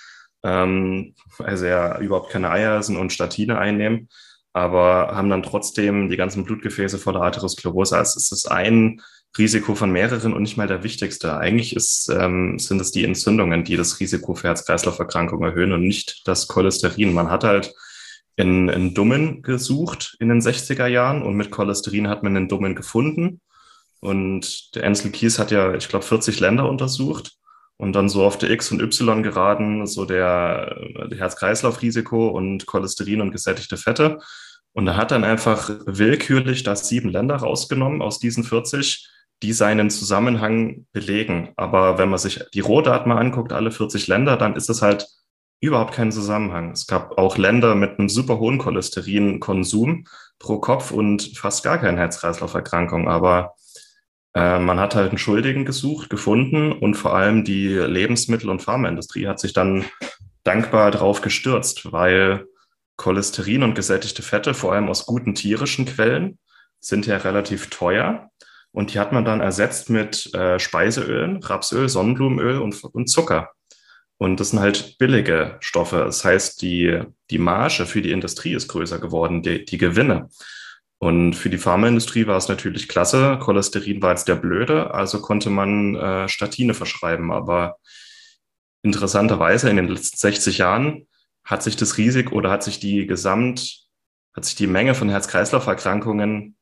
Ähm, 0.43 1.13
also 1.39 1.65
ja 1.65 1.99
überhaupt 1.99 2.31
keine 2.31 2.51
Eier 2.51 2.77
essen 2.77 2.95
und 2.95 3.11
Statine 3.11 3.57
einnehmen, 3.57 4.09
aber 4.53 5.15
haben 5.15 5.29
dann 5.29 5.43
trotzdem 5.43 6.09
die 6.09 6.17
ganzen 6.17 6.45
Blutgefäße 6.45 6.99
voller 6.99 7.21
Atherosklerose. 7.21 7.97
Also 7.97 8.17
es 8.17 8.31
ist 8.31 8.49
ein 8.49 9.01
Risiko 9.37 9.75
von 9.75 9.91
mehreren 9.91 10.33
und 10.33 10.43
nicht 10.43 10.57
mal 10.57 10.67
der 10.67 10.83
wichtigste. 10.83 11.37
Eigentlich 11.37 11.75
ist, 11.75 12.09
ähm, 12.09 12.57
sind 12.57 12.79
es 12.79 12.91
die 12.91 13.03
Entzündungen, 13.03 13.63
die 13.63 13.75
das 13.75 13.99
Risiko 13.99 14.35
für 14.35 14.47
Herz-Kreislauf-Erkrankungen 14.47 15.49
erhöhen 15.49 15.73
und 15.73 15.81
nicht 15.81 16.27
das 16.27 16.47
Cholesterin. 16.47 17.13
Man 17.13 17.29
hat 17.29 17.43
halt 17.43 17.73
in, 18.37 18.69
in 18.69 18.93
Dummen 18.93 19.41
gesucht 19.41 20.15
in 20.19 20.29
den 20.29 20.41
60er 20.41 20.87
Jahren 20.87 21.21
und 21.21 21.35
mit 21.35 21.51
Cholesterin 21.51 22.07
hat 22.07 22.23
man 22.23 22.35
einen 22.35 22.47
Dummen 22.47 22.75
gefunden. 22.75 23.41
Und 23.99 24.75
der 24.75 24.85
Ansel 24.85 25.11
Kies 25.11 25.39
hat 25.39 25.51
ja, 25.51 25.73
ich 25.73 25.87
glaube, 25.87 26.05
40 26.05 26.39
Länder 26.39 26.69
untersucht 26.69 27.31
und 27.77 27.93
dann 27.93 28.07
so 28.07 28.23
auf 28.23 28.37
der 28.37 28.51
X- 28.51 28.71
und 28.71 28.81
Y-Geraden 28.81 29.85
so 29.87 30.05
der, 30.05 30.75
der 31.09 31.17
Herz-Kreislauf-Risiko 31.17 32.27
und 32.27 32.65
Cholesterin 32.65 33.21
und 33.21 33.31
gesättigte 33.31 33.77
Fette. 33.77 34.19
Und 34.73 34.87
er 34.87 34.97
hat 34.97 35.11
dann 35.11 35.23
einfach 35.23 35.71
willkürlich 35.85 36.63
da 36.63 36.75
sieben 36.75 37.09
Länder 37.09 37.37
rausgenommen 37.37 38.01
aus 38.01 38.19
diesen 38.19 38.43
40, 38.43 39.09
die 39.45 39.53
seinen 39.53 39.91
Zusammenhang 39.91 40.87
belegen. 40.91 41.53
Aber 41.55 41.99
wenn 41.99 42.09
man 42.09 42.17
sich 42.17 42.43
die 42.55 42.61
Rohdaten 42.61 43.09
mal 43.09 43.19
anguckt, 43.19 43.53
alle 43.53 43.69
40 43.69 44.07
Länder, 44.07 44.37
dann 44.37 44.55
ist 44.55 44.71
es 44.71 44.81
halt 44.81 45.07
überhaupt 45.59 45.93
keinen 45.93 46.11
Zusammenhang. 46.11 46.71
Es 46.71 46.87
gab 46.87 47.19
auch 47.19 47.37
Länder 47.37 47.75
mit 47.75 47.99
einem 47.99 48.09
super 48.09 48.39
hohen 48.39 48.57
Cholesterinkonsum 48.57 50.05
pro 50.39 50.57
Kopf 50.57 50.89
und 50.89 51.37
fast 51.37 51.63
gar 51.63 51.77
keine 51.77 51.99
Herz-Kreislauf-Erkrankung. 51.99 53.07
Aber 53.07 53.53
äh, 54.33 54.57
man 54.57 54.79
hat 54.79 54.95
halt 54.95 55.09
einen 55.09 55.19
Schuldigen 55.19 55.63
gesucht, 55.63 56.09
gefunden 56.09 56.71
und 56.71 56.95
vor 56.95 57.15
allem 57.15 57.43
die 57.43 57.67
Lebensmittel- 57.67 58.49
und 58.49 58.63
Pharmaindustrie 58.63 59.27
hat 59.27 59.39
sich 59.39 59.53
dann 59.53 59.85
dankbar 60.43 60.89
drauf 60.89 61.21
gestürzt, 61.21 61.91
weil 61.91 62.47
Cholesterin 62.97 63.61
und 63.61 63.75
gesättigte 63.75 64.23
Fette, 64.23 64.55
vor 64.55 64.73
allem 64.73 64.89
aus 64.89 65.05
guten 65.05 65.35
tierischen 65.35 65.85
Quellen, 65.85 66.39
sind 66.79 67.05
ja 67.05 67.17
relativ 67.17 67.69
teuer. 67.69 68.31
Und 68.75 68.93
die 68.93 68.99
hat 68.99 69.13
man 69.13 69.23
dann 69.23 69.39
ersetzt 69.39 69.89
mit 69.89 70.33
äh, 70.35 70.59
Speiseölen, 70.59 71.41
Rapsöl, 71.41 71.87
Sonnenblumenöl 71.87 72.59
und, 72.59 72.83
und 72.83 73.07
Zucker. 73.07 73.51
Und 74.17 74.41
das 74.41 74.49
sind 74.49 74.59
halt 74.59 74.97
billige 74.97 75.55
Stoffe. 75.61 76.03
Das 76.03 76.25
heißt, 76.25 76.61
die, 76.61 77.01
die 77.29 77.37
Marge 77.37 77.85
für 77.85 78.01
die 78.01 78.11
Industrie 78.11 78.53
ist 78.53 78.67
größer 78.67 78.99
geworden, 78.99 79.41
die, 79.41 79.63
die 79.63 79.77
Gewinne. 79.77 80.27
Und 80.97 81.35
für 81.35 81.49
die 81.49 81.57
Pharmaindustrie 81.57 82.27
war 82.27 82.35
es 82.35 82.49
natürlich 82.49 82.89
klasse. 82.89 83.39
Cholesterin 83.41 84.01
war 84.01 84.11
jetzt 84.11 84.27
der 84.27 84.35
Blöde, 84.35 84.93
also 84.93 85.21
konnte 85.21 85.49
man 85.49 85.95
äh, 85.95 86.27
Statine 86.27 86.73
verschreiben. 86.73 87.31
Aber 87.31 87.77
interessanterweise 88.81 89.69
in 89.69 89.77
den 89.77 89.87
letzten 89.87 90.17
60 90.17 90.57
Jahren 90.57 91.07
hat 91.45 91.63
sich 91.63 91.77
das 91.77 91.97
Risiko 91.97 92.35
oder 92.35 92.51
hat 92.51 92.63
sich 92.63 92.81
die 92.81 93.07
Gesamt, 93.07 93.87
hat 94.33 94.43
sich 94.43 94.55
die 94.55 94.67
Menge 94.67 94.95
von 94.95 95.07
Herz-Kreislauf-Erkrankungen, 95.07 96.57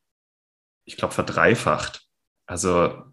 ich 0.84 0.96
glaube, 0.96 1.12
verdreifacht. 1.14 2.03
Also 2.46 3.04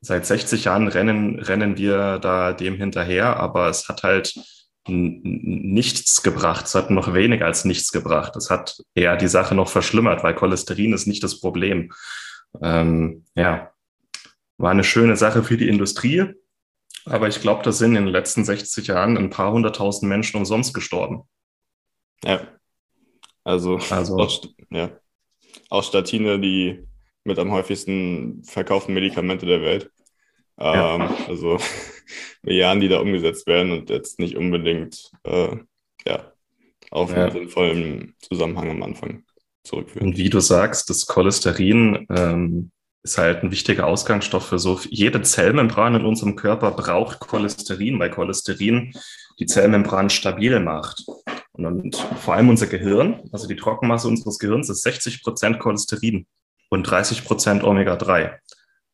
seit 0.00 0.26
60 0.26 0.64
Jahren 0.64 0.88
rennen, 0.88 1.38
rennen 1.38 1.76
wir 1.76 2.18
da 2.18 2.52
dem 2.52 2.76
hinterher, 2.76 3.36
aber 3.36 3.68
es 3.68 3.88
hat 3.88 4.02
halt 4.02 4.34
nichts 4.88 6.22
gebracht. 6.22 6.66
Es 6.66 6.74
hat 6.74 6.90
noch 6.90 7.14
weniger 7.14 7.46
als 7.46 7.64
nichts 7.64 7.92
gebracht. 7.92 8.34
Es 8.36 8.50
hat 8.50 8.82
eher 8.94 9.16
die 9.16 9.28
Sache 9.28 9.54
noch 9.54 9.68
verschlimmert, 9.68 10.24
weil 10.24 10.34
Cholesterin 10.34 10.92
ist 10.92 11.06
nicht 11.06 11.22
das 11.22 11.40
Problem. 11.40 11.92
Ähm, 12.60 13.24
ja, 13.36 13.72
war 14.58 14.70
eine 14.72 14.84
schöne 14.84 15.16
Sache 15.16 15.44
für 15.44 15.56
die 15.56 15.68
Industrie. 15.68 16.34
Aber 17.04 17.28
ich 17.28 17.40
glaube, 17.40 17.62
da 17.62 17.72
sind 17.72 17.96
in 17.96 18.04
den 18.04 18.12
letzten 18.12 18.44
60 18.44 18.86
Jahren 18.88 19.16
ein 19.16 19.30
paar 19.30 19.52
hunderttausend 19.52 20.08
Menschen 20.08 20.36
umsonst 20.36 20.74
gestorben. 20.74 21.22
Ja. 22.24 22.46
Also, 23.44 23.78
also 23.90 24.16
auch, 24.18 24.44
ja. 24.70 24.90
auch 25.68 25.82
Statine, 25.82 26.38
die 26.38 26.86
mit 27.24 27.38
am 27.38 27.52
häufigsten 27.52 28.42
verkauften 28.44 28.94
Medikamente 28.94 29.46
der 29.46 29.62
Welt. 29.62 29.90
Ja. 30.58 30.96
Ähm, 30.96 31.08
also 31.28 31.58
Milliarden, 32.42 32.80
die 32.80 32.88
da 32.88 33.00
umgesetzt 33.00 33.46
werden 33.46 33.72
und 33.72 33.90
jetzt 33.90 34.18
nicht 34.18 34.36
unbedingt 34.36 35.10
äh, 35.24 35.56
ja, 36.06 36.32
auf 36.90 37.10
ja. 37.10 37.24
einen 37.24 37.32
sinnvollen 37.32 38.14
Zusammenhang 38.20 38.70
am 38.70 38.82
Anfang 38.82 39.24
zurückführen. 39.64 40.08
Und 40.08 40.18
wie 40.18 40.30
du 40.30 40.40
sagst, 40.40 40.90
das 40.90 41.06
Cholesterin 41.06 42.06
ähm, 42.10 42.70
ist 43.02 43.18
halt 43.18 43.42
ein 43.42 43.50
wichtiger 43.50 43.86
Ausgangsstoff 43.86 44.46
für 44.46 44.58
so 44.58 44.78
jede 44.88 45.22
Zellmembran 45.22 45.94
in 45.94 46.04
unserem 46.04 46.36
Körper 46.36 46.70
braucht 46.72 47.20
Cholesterin, 47.20 47.98
weil 47.98 48.10
Cholesterin 48.10 48.92
die 49.38 49.46
Zellmembran 49.46 50.10
stabil 50.10 50.60
macht. 50.60 51.04
Und, 51.52 51.66
und 51.66 51.96
vor 51.96 52.34
allem 52.34 52.48
unser 52.48 52.66
Gehirn, 52.66 53.28
also 53.32 53.46
die 53.46 53.56
Trockenmasse 53.56 54.08
unseres 54.08 54.38
Gehirns 54.38 54.68
ist 54.68 54.82
60 54.82 55.22
Prozent 55.22 55.58
Cholesterin 55.58 56.26
und 56.72 56.84
30 56.84 57.26
Prozent 57.26 57.64
Omega-3. 57.64 58.38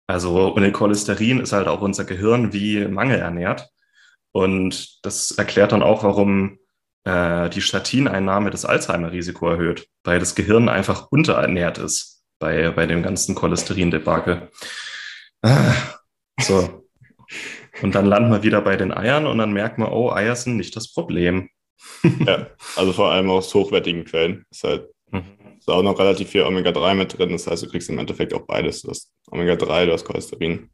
Also 0.08 0.52
ohne 0.52 0.72
Cholesterin 0.72 1.38
ist 1.38 1.52
halt 1.52 1.68
auch 1.68 1.80
unser 1.80 2.04
Gehirn 2.04 2.52
wie 2.52 2.84
mangelernährt. 2.84 3.68
Und 4.32 5.04
das 5.06 5.30
erklärt 5.30 5.70
dann 5.70 5.84
auch, 5.84 6.02
warum 6.02 6.58
äh, 7.04 7.48
die 7.50 7.60
Statineinnahme 7.60 8.50
das 8.50 8.64
Alzheimer-Risiko 8.64 9.48
erhöht, 9.48 9.86
weil 10.02 10.18
das 10.18 10.34
Gehirn 10.34 10.68
einfach 10.68 11.06
unterernährt 11.12 11.78
ist 11.78 12.24
bei, 12.40 12.70
bei 12.72 12.86
dem 12.86 13.04
ganzen 13.04 13.36
Cholesterin-Debakel. 13.36 14.50
Ah, 15.42 15.72
so. 16.40 16.84
Und 17.80 17.94
dann 17.94 18.06
landen 18.06 18.32
wir 18.32 18.42
wieder 18.42 18.60
bei 18.60 18.76
den 18.76 18.92
Eiern 18.92 19.24
und 19.24 19.38
dann 19.38 19.52
merkt 19.52 19.78
man, 19.78 19.92
oh, 19.92 20.10
Eier 20.10 20.34
sind 20.34 20.56
nicht 20.56 20.74
das 20.74 20.92
Problem. 20.92 21.48
ja, 22.26 22.48
also 22.74 22.92
vor 22.92 23.12
allem 23.12 23.30
aus 23.30 23.54
hochwertigen 23.54 24.04
Quellen. 24.04 24.46
Ist 24.50 24.64
halt 24.64 24.88
mhm. 25.12 25.37
Ist 25.68 25.74
auch 25.74 25.82
noch 25.82 25.98
relativ 25.98 26.30
viel 26.30 26.42
Omega-3 26.42 26.94
mit 26.94 27.18
drin. 27.18 27.30
Das 27.30 27.46
heißt, 27.46 27.62
du 27.62 27.68
kriegst 27.68 27.90
im 27.90 27.98
Endeffekt 27.98 28.32
auch 28.32 28.46
beides. 28.46 28.82
Du 28.82 28.90
hast 28.90 29.12
Omega-3, 29.30 29.86
du 29.86 29.92
hast 29.92 30.04
Cholesterin. 30.04 30.70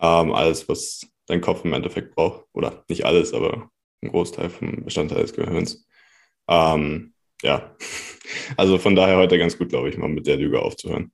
Ähm, 0.00 0.32
alles, 0.32 0.68
was 0.68 1.06
dein 1.26 1.40
Kopf 1.40 1.64
im 1.64 1.72
Endeffekt 1.72 2.14
braucht. 2.14 2.44
Oder 2.52 2.84
nicht 2.88 3.04
alles, 3.04 3.32
aber 3.34 3.68
ein 4.02 4.10
Großteil 4.10 4.50
vom 4.50 4.84
Bestandteil 4.84 5.22
des 5.22 5.34
Gehirns. 5.34 5.86
Ähm, 6.48 7.12
ja, 7.42 7.76
also 8.56 8.78
von 8.78 8.96
daher 8.96 9.16
heute 9.18 9.38
ganz 9.38 9.58
gut, 9.58 9.68
glaube 9.68 9.90
ich, 9.90 9.98
mal 9.98 10.08
mit 10.08 10.26
der 10.26 10.36
Lüge 10.36 10.60
aufzuhören. 10.60 11.12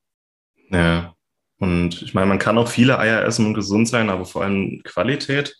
Ja, 0.70 1.14
und 1.58 2.02
ich 2.02 2.14
meine, 2.14 2.26
man 2.26 2.38
kann 2.38 2.58
auch 2.58 2.68
viele 2.68 2.98
Eier 2.98 3.24
essen 3.24 3.46
und 3.46 3.54
gesund 3.54 3.88
sein, 3.88 4.10
aber 4.10 4.24
vor 4.24 4.44
allem 4.44 4.80
Qualität. 4.84 5.56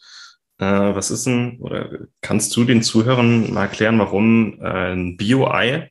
Äh, 0.58 0.64
was 0.64 1.10
ist 1.10 1.26
denn, 1.26 1.58
oder 1.60 2.06
kannst 2.20 2.54
du 2.56 2.64
den 2.64 2.82
Zuhörern 2.82 3.52
mal 3.52 3.62
erklären, 3.62 3.98
warum 3.98 4.60
äh, 4.60 4.92
ein 4.92 5.16
Bio-Ei 5.16 5.90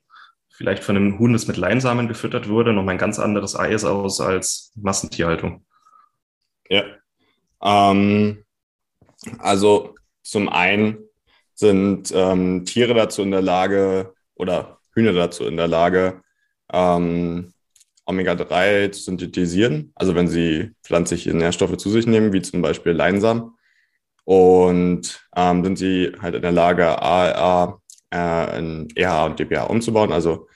vielleicht 0.57 0.83
von 0.83 0.95
einem 0.95 1.19
Huhn, 1.19 1.33
das 1.33 1.47
mit 1.47 1.55
Leinsamen 1.55 2.07
gefüttert 2.07 2.49
wurde, 2.49 2.73
noch 2.73 2.87
ein 2.87 2.97
ganz 2.97 3.19
anderes 3.19 3.55
Ei 3.55 3.71
ist 3.71 3.85
aus 3.85 4.19
als 4.19 4.71
Massentierhaltung? 4.75 5.63
Ja, 6.67 6.83
ähm, 7.63 8.43
also 9.37 9.93
zum 10.23 10.49
einen 10.49 10.97
sind 11.53 12.11
ähm, 12.13 12.65
Tiere 12.65 12.95
dazu 12.95 13.21
in 13.21 13.29
der 13.29 13.43
Lage 13.43 14.15
oder 14.33 14.79
Hühner 14.93 15.13
dazu 15.13 15.45
in 15.45 15.57
der 15.57 15.67
Lage, 15.67 16.21
ähm, 16.73 17.53
Omega-3 18.05 18.91
zu 18.91 19.01
synthetisieren, 19.03 19.91
also 19.93 20.15
wenn 20.15 20.27
sie 20.27 20.71
pflanzliche 20.81 21.35
Nährstoffe 21.35 21.77
zu 21.77 21.91
sich 21.91 22.07
nehmen, 22.07 22.33
wie 22.33 22.41
zum 22.41 22.63
Beispiel 22.63 22.93
Leinsamen. 22.93 23.51
Und 24.23 25.21
ähm, 25.35 25.63
sind 25.63 25.77
sie 25.77 26.13
halt 26.19 26.35
in 26.35 26.41
der 26.41 26.51
Lage, 26.51 26.99
ALA 27.01 27.79
äh, 28.13 28.59
in 28.59 28.87
EH 28.95 29.25
und 29.25 29.39
DPA 29.39 29.63
umzubauen, 29.63 30.11
also 30.11 30.47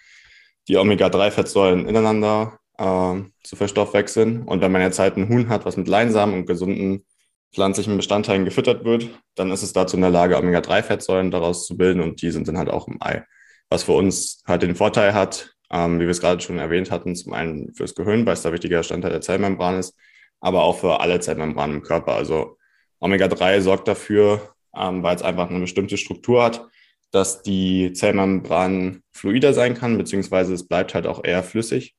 die 0.67 0.77
Omega-3-Fettsäuren 0.77 1.87
ineinander 1.87 2.59
äh, 2.77 3.21
zu 3.43 3.55
verstoffwechseln. 3.55 4.43
Und 4.43 4.61
wenn 4.61 4.71
man 4.71 4.81
jetzt 4.81 4.99
halt 4.99 5.17
ein 5.17 5.29
Huhn 5.29 5.49
hat, 5.49 5.65
was 5.65 5.77
mit 5.77 5.87
Leinsamen 5.87 6.35
und 6.35 6.45
gesunden 6.45 7.05
pflanzlichen 7.53 7.97
Bestandteilen 7.97 8.45
gefüttert 8.45 8.85
wird, 8.85 9.09
dann 9.35 9.51
ist 9.51 9.63
es 9.63 9.73
dazu 9.73 9.97
in 9.97 10.01
der 10.01 10.11
Lage, 10.11 10.37
Omega-3-Fettsäuren 10.37 11.31
daraus 11.31 11.65
zu 11.65 11.77
bilden 11.77 12.01
und 12.01 12.21
die 12.21 12.31
sind 12.31 12.47
dann 12.47 12.57
halt 12.57 12.69
auch 12.69 12.87
im 12.87 13.01
Ei. 13.01 13.23
Was 13.69 13.83
für 13.83 13.93
uns 13.93 14.43
halt 14.47 14.61
den 14.61 14.75
Vorteil 14.75 15.13
hat, 15.13 15.53
ähm, 15.69 15.99
wie 15.99 16.03
wir 16.03 16.11
es 16.11 16.21
gerade 16.21 16.41
schon 16.41 16.59
erwähnt 16.59 16.91
hatten, 16.91 17.15
zum 17.15 17.33
einen 17.33 17.73
fürs 17.73 17.95
Gehirn, 17.95 18.25
weil 18.25 18.33
es 18.33 18.41
da 18.41 18.53
wichtiger 18.53 18.77
Bestandteil 18.77 19.11
der 19.11 19.21
Zellmembran 19.21 19.79
ist, 19.79 19.95
aber 20.39 20.63
auch 20.63 20.79
für 20.79 21.01
alle 21.01 21.19
Zellmembranen 21.19 21.77
im 21.77 21.83
Körper. 21.83 22.13
Also 22.13 22.57
Omega-3 22.99 23.61
sorgt 23.61 23.87
dafür, 23.87 24.55
ähm, 24.75 25.03
weil 25.03 25.15
es 25.15 25.21
einfach 25.21 25.49
eine 25.49 25.59
bestimmte 25.59 25.97
Struktur 25.97 26.43
hat, 26.43 26.65
dass 27.11 27.41
die 27.41 27.93
Zellmembran 27.93 29.03
fluider 29.11 29.53
sein 29.53 29.75
kann, 29.75 29.97
beziehungsweise 29.97 30.53
es 30.53 30.67
bleibt 30.67 30.93
halt 30.93 31.07
auch 31.07 31.23
eher 31.23 31.43
flüssig. 31.43 31.95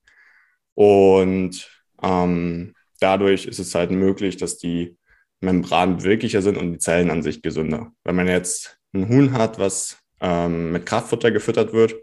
Und 0.75 1.69
ähm, 2.02 2.75
dadurch 3.00 3.47
ist 3.47 3.59
es 3.59 3.75
halt 3.75 3.90
möglich, 3.90 4.38
dass 4.38 4.59
die 4.59 4.97
Membranen 5.40 5.99
beweglicher 5.99 6.40
sind 6.40 6.57
und 6.57 6.73
die 6.73 6.78
Zellen 6.78 7.11
an 7.11 7.23
sich 7.23 7.42
gesünder. 7.42 7.92
Wenn 8.04 8.16
man 8.16 8.28
jetzt 8.28 8.78
ein 8.95 9.09
Huhn 9.09 9.33
hat, 9.33 9.59
was 9.59 9.99
ähm, 10.21 10.73
mit 10.73 10.87
Kraftfutter 10.87 11.31
gefüttert 11.31 11.73
wird, 11.73 11.95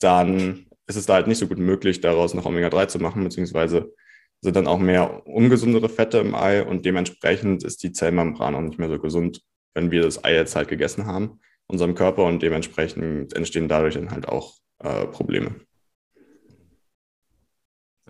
dann 0.00 0.66
ist 0.86 0.96
es 0.96 1.06
da 1.06 1.14
halt 1.14 1.26
nicht 1.26 1.38
so 1.38 1.48
gut 1.48 1.58
möglich, 1.58 2.00
daraus 2.00 2.34
noch 2.34 2.46
Omega-3 2.46 2.88
zu 2.88 2.98
machen, 2.98 3.24
beziehungsweise 3.24 3.92
sind 4.40 4.56
dann 4.56 4.68
auch 4.68 4.78
mehr 4.78 5.26
ungesundere 5.26 5.88
Fette 5.88 6.18
im 6.18 6.34
Ei 6.34 6.62
und 6.62 6.86
dementsprechend 6.86 7.64
ist 7.64 7.82
die 7.82 7.92
Zellmembran 7.92 8.54
auch 8.54 8.60
nicht 8.60 8.78
mehr 8.78 8.88
so 8.88 8.98
gesund, 8.98 9.42
wenn 9.74 9.90
wir 9.90 10.02
das 10.02 10.24
Ei 10.24 10.34
jetzt 10.34 10.56
halt 10.56 10.68
gegessen 10.68 11.06
haben, 11.06 11.40
unserem 11.68 11.94
Körper 11.94 12.24
und 12.24 12.42
dementsprechend 12.42 13.34
entstehen 13.34 13.68
dadurch 13.68 13.94
dann 13.94 14.10
halt 14.10 14.28
auch 14.28 14.54
äh, 14.80 15.06
Probleme. 15.06 15.54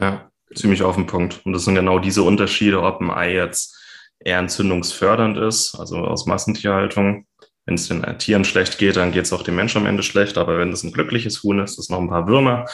Ja, 0.01 0.31
ziemlich 0.55 0.83
auf 0.83 0.95
den 0.95 1.07
Punkt. 1.07 1.41
Und 1.45 1.53
das 1.53 1.65
sind 1.65 1.75
genau 1.75 1.99
diese 1.99 2.23
Unterschiede, 2.23 2.83
ob 2.83 3.01
ein 3.01 3.11
Ei 3.11 3.35
jetzt 3.35 3.77
eher 4.21 4.39
entzündungsfördernd 4.39 5.37
ist, 5.39 5.75
also 5.75 5.99
aus 5.99 6.27
Massentierhaltung. 6.27 7.27
Wenn 7.67 7.75
es 7.75 7.89
den 7.89 8.03
Tieren 8.19 8.45
schlecht 8.45 8.79
geht, 8.79 8.97
dann 8.97 9.13
geht 9.13 9.25
es 9.25 9.33
auch 9.33 9.43
dem 9.43 9.57
Menschen 9.57 9.83
am 9.83 9.87
Ende 9.87 10.03
schlecht. 10.03 10.39
Aber 10.39 10.59
wenn 10.59 10.71
das 10.71 10.85
ein 10.85 10.93
glückliches 10.93 11.43
Huhn 11.43 11.59
ist, 11.59 11.79
das 11.79 11.91
noch 11.91 12.01
ein 12.01 12.09
paar 12.09 12.27
Würmer 12.27 12.65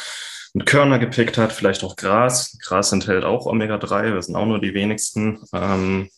und 0.53 0.67
Körner 0.67 1.01
gepickt 1.01 1.37
hat, 1.37 1.53
vielleicht 1.53 1.83
auch 1.83 1.97
Gras. 1.97 2.57
Gras 2.63 2.93
enthält 2.93 3.25
auch 3.25 3.47
Omega-3, 3.47 4.15
das 4.15 4.27
sind 4.27 4.37
auch 4.37 4.47
nur 4.47 4.61
die 4.61 4.73
wenigsten. 4.73 5.41
Ähm, 5.53 6.09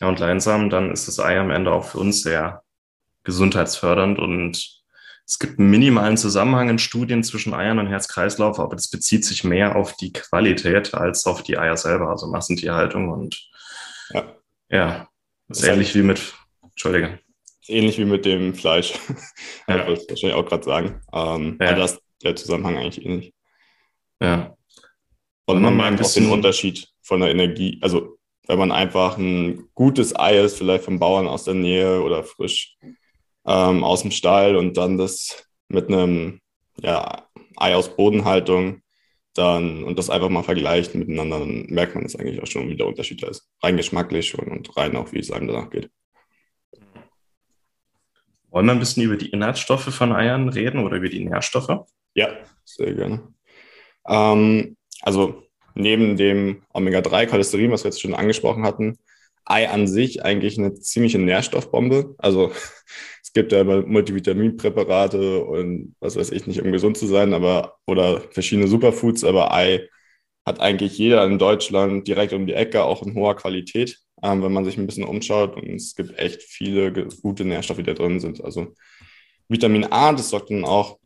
ja, 0.00 0.08
und 0.08 0.20
Leinsamen, 0.20 0.70
dann 0.70 0.92
ist 0.92 1.08
das 1.08 1.18
Ei 1.18 1.38
am 1.38 1.50
Ende 1.50 1.72
auch 1.72 1.86
für 1.86 1.98
uns 1.98 2.22
sehr 2.22 2.63
gesundheitsfördernd 3.24 4.18
und 4.18 4.82
es 5.26 5.38
gibt 5.38 5.58
einen 5.58 5.70
minimalen 5.70 6.16
Zusammenhang 6.16 6.68
in 6.68 6.78
Studien 6.78 7.22
zwischen 7.22 7.54
Eiern 7.54 7.78
und 7.78 7.86
Herz-Kreislauf, 7.86 8.60
aber 8.60 8.76
das 8.76 8.90
bezieht 8.90 9.24
sich 9.24 9.42
mehr 9.42 9.74
auf 9.74 9.96
die 9.96 10.12
Qualität 10.12 10.94
als 10.94 11.26
auf 11.26 11.42
die 11.42 11.56
Eier 11.56 11.76
selber, 11.76 12.10
also 12.10 12.26
Massentierhaltung 12.26 13.08
und 13.08 13.48
ja. 14.10 14.36
Ja, 14.68 15.08
das 15.48 15.60
ist 15.60 15.68
ähnlich 15.68 15.94
wie 15.94 16.02
mit, 16.02 16.34
Entschuldige. 16.62 17.20
Ähnlich 17.66 17.98
wie 17.98 18.04
mit 18.04 18.26
dem 18.26 18.54
Fleisch. 18.54 18.92
Ja. 19.66 19.76
ich 19.80 19.86
wollte 19.86 20.04
wahrscheinlich 20.08 20.34
auch 20.34 20.46
gerade 20.46 20.64
sagen. 20.64 21.00
Ähm, 21.12 21.58
ja. 21.60 21.74
das 21.74 21.98
der 22.22 22.36
Zusammenhang 22.36 22.76
eigentlich 22.76 23.04
ähnlich. 23.04 23.34
Ja. 24.20 24.56
Und 25.46 25.62
man 25.62 25.76
merkt 25.76 26.02
auch 26.02 26.12
den 26.12 26.30
Unterschied 26.30 26.88
von 27.02 27.20
der 27.20 27.30
Energie. 27.30 27.78
Also, 27.82 28.18
wenn 28.46 28.58
man 28.58 28.72
einfach 28.72 29.18
ein 29.18 29.68
gutes 29.74 30.18
Ei 30.18 30.38
ist, 30.38 30.56
vielleicht 30.56 30.84
vom 30.84 30.98
Bauern 30.98 31.26
aus 31.26 31.44
der 31.44 31.54
Nähe 31.54 32.00
oder 32.02 32.24
frisch 32.24 32.76
ähm, 33.46 33.84
aus 33.84 34.02
dem 34.02 34.10
Stall 34.10 34.56
und 34.56 34.76
dann 34.76 34.98
das 34.98 35.46
mit 35.68 35.88
einem 35.88 36.40
ja, 36.80 37.28
Ei 37.56 37.74
aus 37.74 37.96
Bodenhaltung 37.96 38.80
dann 39.34 39.82
und 39.82 39.98
das 39.98 40.10
einfach 40.10 40.28
mal 40.28 40.44
vergleicht 40.44 40.94
miteinander, 40.94 41.40
dann 41.40 41.66
merkt 41.66 41.94
man 41.94 42.04
das 42.04 42.16
eigentlich 42.16 42.40
auch 42.40 42.46
schon, 42.46 42.68
wie 42.68 42.76
der 42.76 42.86
Unterschied 42.86 43.22
da 43.22 43.28
ist. 43.28 43.48
Rein 43.62 43.76
geschmacklich 43.76 44.38
und, 44.38 44.48
und 44.48 44.76
rein 44.76 44.96
auch, 44.96 45.12
wie 45.12 45.18
es 45.18 45.30
einem 45.30 45.48
danach 45.48 45.70
geht. 45.70 45.90
Wollen 48.50 48.66
wir 48.66 48.72
ein 48.72 48.78
bisschen 48.78 49.02
über 49.02 49.16
die 49.16 49.30
Inhaltsstoffe 49.30 49.92
von 49.92 50.12
Eiern 50.12 50.48
reden 50.48 50.84
oder 50.84 50.96
über 50.96 51.08
die 51.08 51.24
Nährstoffe? 51.24 51.86
Ja, 52.14 52.28
sehr 52.64 52.94
gerne. 52.94 53.34
Ähm, 54.06 54.76
also 55.02 55.42
neben 55.74 56.16
dem 56.16 56.62
Omega-3-Cholesterin, 56.72 57.72
was 57.72 57.82
wir 57.82 57.90
jetzt 57.90 58.00
schon 58.00 58.14
angesprochen 58.14 58.64
hatten, 58.64 58.96
Ei 59.44 59.68
an 59.68 59.86
sich 59.86 60.24
eigentlich 60.24 60.58
eine 60.58 60.74
ziemliche 60.74 61.18
Nährstoffbombe. 61.18 62.14
Also 62.18 62.52
es 63.22 63.32
gibt 63.32 63.52
ja 63.52 63.60
immer 63.60 63.82
Multivitaminpräparate 63.82 65.44
und 65.44 65.94
was 66.00 66.16
weiß 66.16 66.30
ich 66.30 66.46
nicht, 66.46 66.62
um 66.62 66.72
gesund 66.72 66.96
zu 66.96 67.06
sein, 67.06 67.34
aber 67.34 67.76
oder 67.86 68.20
verschiedene 68.30 68.68
Superfoods, 68.68 69.24
aber 69.24 69.52
Ei 69.52 69.88
hat 70.46 70.60
eigentlich 70.60 70.98
jeder 70.98 71.24
in 71.24 71.38
Deutschland 71.38 72.06
direkt 72.06 72.32
um 72.32 72.46
die 72.46 72.52
Ecke, 72.52 72.84
auch 72.84 73.02
in 73.02 73.14
hoher 73.14 73.36
Qualität, 73.36 73.98
ähm, 74.22 74.42
wenn 74.42 74.52
man 74.52 74.64
sich 74.64 74.76
ein 74.76 74.86
bisschen 74.86 75.04
umschaut. 75.04 75.56
Und 75.56 75.68
es 75.70 75.94
gibt 75.94 76.18
echt 76.18 76.42
viele 76.42 76.92
gute 77.22 77.44
Nährstoffe, 77.44 77.78
die 77.78 77.84
da 77.84 77.94
drin 77.94 78.20
sind. 78.20 78.44
Also 78.44 78.74
Vitamin 79.48 79.86
A, 79.90 80.12
das 80.12 80.30
sorgt 80.30 80.50
dann 80.50 80.64
auch 80.64 80.98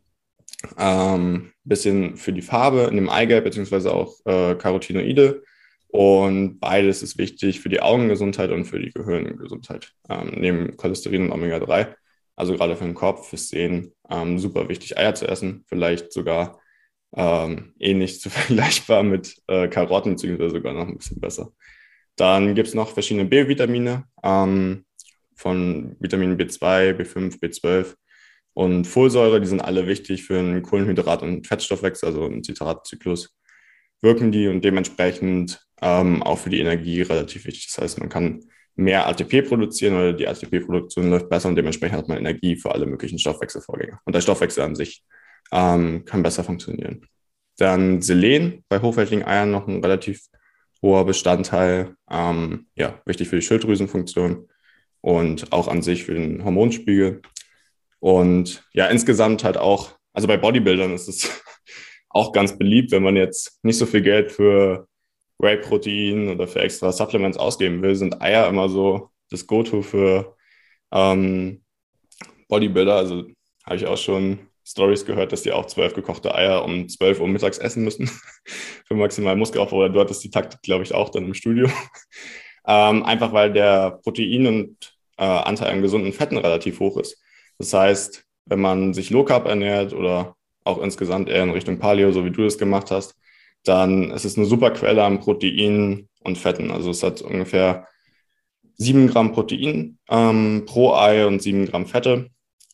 ein 0.75 1.15
ähm, 1.15 1.51
bisschen 1.63 2.17
für 2.17 2.33
die 2.33 2.41
Farbe 2.41 2.83
in 2.89 2.95
dem 2.95 3.09
Eigelb, 3.09 3.45
beziehungsweise 3.45 3.93
auch 3.93 4.15
äh, 4.25 4.55
Carotinoide 4.55 5.43
Und 5.91 6.59
beides 6.59 7.01
ist 7.01 7.17
wichtig 7.17 7.61
für 7.61 7.69
die 7.69 7.81
Augengesundheit 7.81 8.51
und 8.51 8.65
für 8.65 8.79
die 8.79 8.91
Gehirngesundheit, 8.91 9.91
ähm, 10.07 10.33
neben 10.35 10.77
Cholesterin 10.77 11.23
und 11.25 11.31
Omega-3. 11.31 11.95
Also 12.35 12.55
gerade 12.55 12.77
für 12.77 12.85
den 12.85 12.93
Kopf, 12.93 13.29
fürs 13.29 13.49
Sehen, 13.49 13.93
ähm, 14.09 14.37
super 14.37 14.69
wichtig, 14.69 14.97
Eier 14.97 15.15
zu 15.15 15.27
essen. 15.27 15.65
Vielleicht 15.67 16.13
sogar 16.13 16.61
ähm, 17.15 17.73
ähnlich 17.79 18.21
zu 18.21 18.29
vergleichbar 18.29 19.03
mit 19.03 19.35
äh, 19.47 19.67
Karotten, 19.67 20.13
beziehungsweise 20.13 20.51
sogar 20.51 20.73
noch 20.73 20.87
ein 20.87 20.97
bisschen 20.97 21.19
besser. 21.19 21.51
Dann 22.15 22.53
gibt 22.53 22.67
es 22.67 22.75
noch 22.75 22.93
verschiedene 22.93 23.25
B-Vitamine, 23.25 24.03
ähm, 24.23 24.85
von 25.35 25.95
Vitamin 25.99 26.37
B2, 26.37 26.93
B5, 26.97 27.39
B12 27.39 27.95
und 28.53 28.85
Folsäure. 28.85 29.39
Die 29.39 29.47
sind 29.47 29.61
alle 29.61 29.87
wichtig 29.87 30.23
für 30.23 30.37
einen 30.37 30.61
Kohlenhydrat- 30.63 31.23
und 31.23 31.47
Fettstoffwechsel, 31.47 32.09
also 32.09 32.25
einen 32.25 32.43
Zitratzyklus 32.43 33.33
wirken 34.01 34.31
die 34.31 34.47
und 34.47 34.63
dementsprechend 34.63 35.61
ähm, 35.81 36.23
auch 36.23 36.37
für 36.37 36.49
die 36.49 36.59
Energie 36.59 37.01
relativ 37.01 37.45
wichtig. 37.45 37.67
Das 37.67 37.83
heißt, 37.83 37.99
man 37.99 38.09
kann 38.09 38.41
mehr 38.75 39.07
ATP 39.07 39.41
produzieren 39.41 39.95
oder 39.95 40.13
die 40.13 40.27
ATP-Produktion 40.27 41.09
läuft 41.09 41.29
besser 41.29 41.49
und 41.49 41.55
dementsprechend 41.55 41.97
hat 41.97 42.07
man 42.07 42.17
Energie 42.17 42.55
für 42.55 42.71
alle 42.71 42.85
möglichen 42.85 43.19
Stoffwechselvorgänge. 43.19 43.99
Und 44.05 44.15
der 44.15 44.21
Stoffwechsel 44.21 44.63
an 44.63 44.75
sich 44.75 45.03
ähm, 45.51 46.05
kann 46.05 46.23
besser 46.23 46.43
funktionieren. 46.43 47.05
Dann 47.57 48.01
Selen 48.01 48.63
bei 48.69 48.81
hochwertigen 48.81 49.25
Eiern 49.25 49.51
noch 49.51 49.67
ein 49.67 49.81
relativ 49.81 50.21
hoher 50.81 51.05
Bestandteil, 51.05 51.95
ähm, 52.09 52.67
ja, 52.75 53.01
wichtig 53.05 53.27
für 53.27 53.35
die 53.35 53.41
Schilddrüsenfunktion 53.41 54.47
und 55.01 55.51
auch 55.51 55.67
an 55.67 55.81
sich 55.81 56.05
für 56.05 56.13
den 56.13 56.43
Hormonspiegel. 56.45 57.21
Und 57.99 58.63
ja, 58.73 58.87
insgesamt 58.87 59.43
halt 59.43 59.57
auch, 59.57 59.97
also 60.13 60.27
bei 60.27 60.37
Bodybuildern 60.37 60.93
ist 60.93 61.09
es 61.09 61.43
auch 62.09 62.31
ganz 62.31 62.57
beliebt, 62.57 62.91
wenn 62.91 63.03
man 63.03 63.17
jetzt 63.17 63.59
nicht 63.63 63.77
so 63.77 63.85
viel 63.85 64.01
Geld 64.01 64.31
für 64.31 64.87
Whey-Protein 65.39 66.29
oder 66.29 66.47
für 66.47 66.59
extra 66.59 66.91
Supplements 66.91 67.37
ausgeben 67.37 67.81
will, 67.81 67.95
sind 67.95 68.21
Eier 68.21 68.47
immer 68.47 68.69
so 68.69 69.09
das 69.31 69.47
Go-To 69.47 69.81
für 69.81 70.35
ähm, 70.91 71.63
Bodybuilder. 72.47 72.95
Also 72.95 73.25
habe 73.65 73.75
ich 73.75 73.85
auch 73.85 73.97
schon 73.97 74.39
Stories 74.65 75.05
gehört, 75.05 75.31
dass 75.31 75.41
die 75.41 75.51
auch 75.51 75.65
zwölf 75.65 75.93
gekochte 75.93 76.35
Eier 76.35 76.63
um 76.63 76.87
zwölf 76.89 77.19
Uhr 77.19 77.27
mittags 77.27 77.57
essen 77.57 77.83
müssen 77.83 78.07
für 78.85 78.93
maximal 78.93 79.35
Muskelaufbau. 79.35 79.77
Oder 79.77 79.89
du 79.89 79.99
hattest 79.99 80.23
die 80.23 80.29
Taktik, 80.29 80.61
glaube 80.61 80.83
ich, 80.83 80.93
auch 80.93 81.09
dann 81.09 81.25
im 81.25 81.33
Studio. 81.33 81.67
ähm, 82.67 83.03
einfach 83.03 83.33
weil 83.33 83.51
der 83.51 83.99
Protein- 84.03 84.47
und 84.47 84.93
äh, 85.17 85.23
Anteil 85.23 85.71
an 85.71 85.81
gesunden 85.81 86.13
Fetten 86.13 86.37
relativ 86.37 86.79
hoch 86.79 86.97
ist. 86.97 87.17
Das 87.57 87.73
heißt, 87.73 88.25
wenn 88.45 88.59
man 88.59 88.93
sich 88.93 89.09
Low 89.09 89.23
Carb 89.23 89.47
ernährt 89.47 89.93
oder 89.93 90.35
auch 90.63 90.81
insgesamt 90.81 91.29
eher 91.29 91.43
in 91.43 91.51
Richtung 91.51 91.79
Paleo, 91.79 92.11
so 92.11 92.25
wie 92.25 92.31
du 92.31 92.43
das 92.43 92.57
gemacht 92.57 92.91
hast, 92.91 93.15
dann 93.63 94.11
ist 94.11 94.25
es 94.25 94.37
eine 94.37 94.45
super 94.45 94.71
Quelle 94.71 95.03
an 95.03 95.19
Proteinen 95.19 96.09
und 96.21 96.37
Fetten. 96.37 96.71
Also 96.71 96.91
es 96.91 97.03
hat 97.03 97.21
ungefähr 97.21 97.87
7 98.77 99.07
Gramm 99.07 99.33
Protein 99.33 99.97
ähm, 100.09 100.63
pro 100.65 100.93
Ei 100.93 101.25
und 101.27 101.41
7 101.41 101.65
Gramm 101.65 101.85
Fette. 101.85 102.29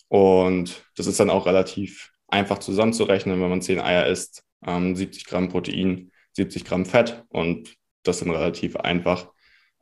Und 0.08 0.86
das 0.96 1.08
ist 1.08 1.20
dann 1.20 1.30
auch 1.30 1.46
relativ 1.46 2.12
einfach 2.28 2.60
zusammenzurechnen, 2.60 3.42
wenn 3.42 3.50
man 3.50 3.62
10 3.62 3.80
Eier 3.80 4.08
isst, 4.08 4.44
ähm, 4.66 4.96
70 4.96 5.26
Gramm 5.26 5.50
Protein, 5.50 6.12
70 6.34 6.64
Gramm 6.64 6.86
Fett. 6.86 7.24
Und 7.30 7.76
das 8.04 8.20
sind 8.20 8.30
relativ 8.30 8.76
einfach. 8.76 9.32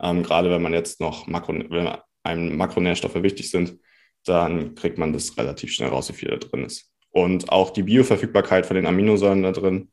Ähm, 0.02 0.24
gerade 0.24 0.50
wenn 0.50 0.62
man 0.62 0.74
jetzt 0.74 1.00
noch 1.00 1.28
Makro, 1.28 1.54
wenn 1.54 1.90
einem 2.24 2.58
Makronährstoffe 2.58 3.22
wichtig 3.22 3.50
sind, 3.50 3.78
dann 4.26 4.76
kriegt 4.76 4.98
man 4.98 5.12
das 5.12 5.38
relativ 5.38 5.72
schnell 5.74 5.90
raus, 5.90 6.10
wie 6.10 6.14
viel 6.14 6.30
da 6.30 6.38
drin 6.38 6.64
ist. 6.64 6.90
Und 7.10 7.50
auch 7.50 7.70
die 7.70 7.84
Bioverfügbarkeit 7.84 8.66
von 8.66 8.76
den 8.76 8.88
Aminosäuren 8.88 9.44
da 9.44 9.52
drin, 9.52 9.92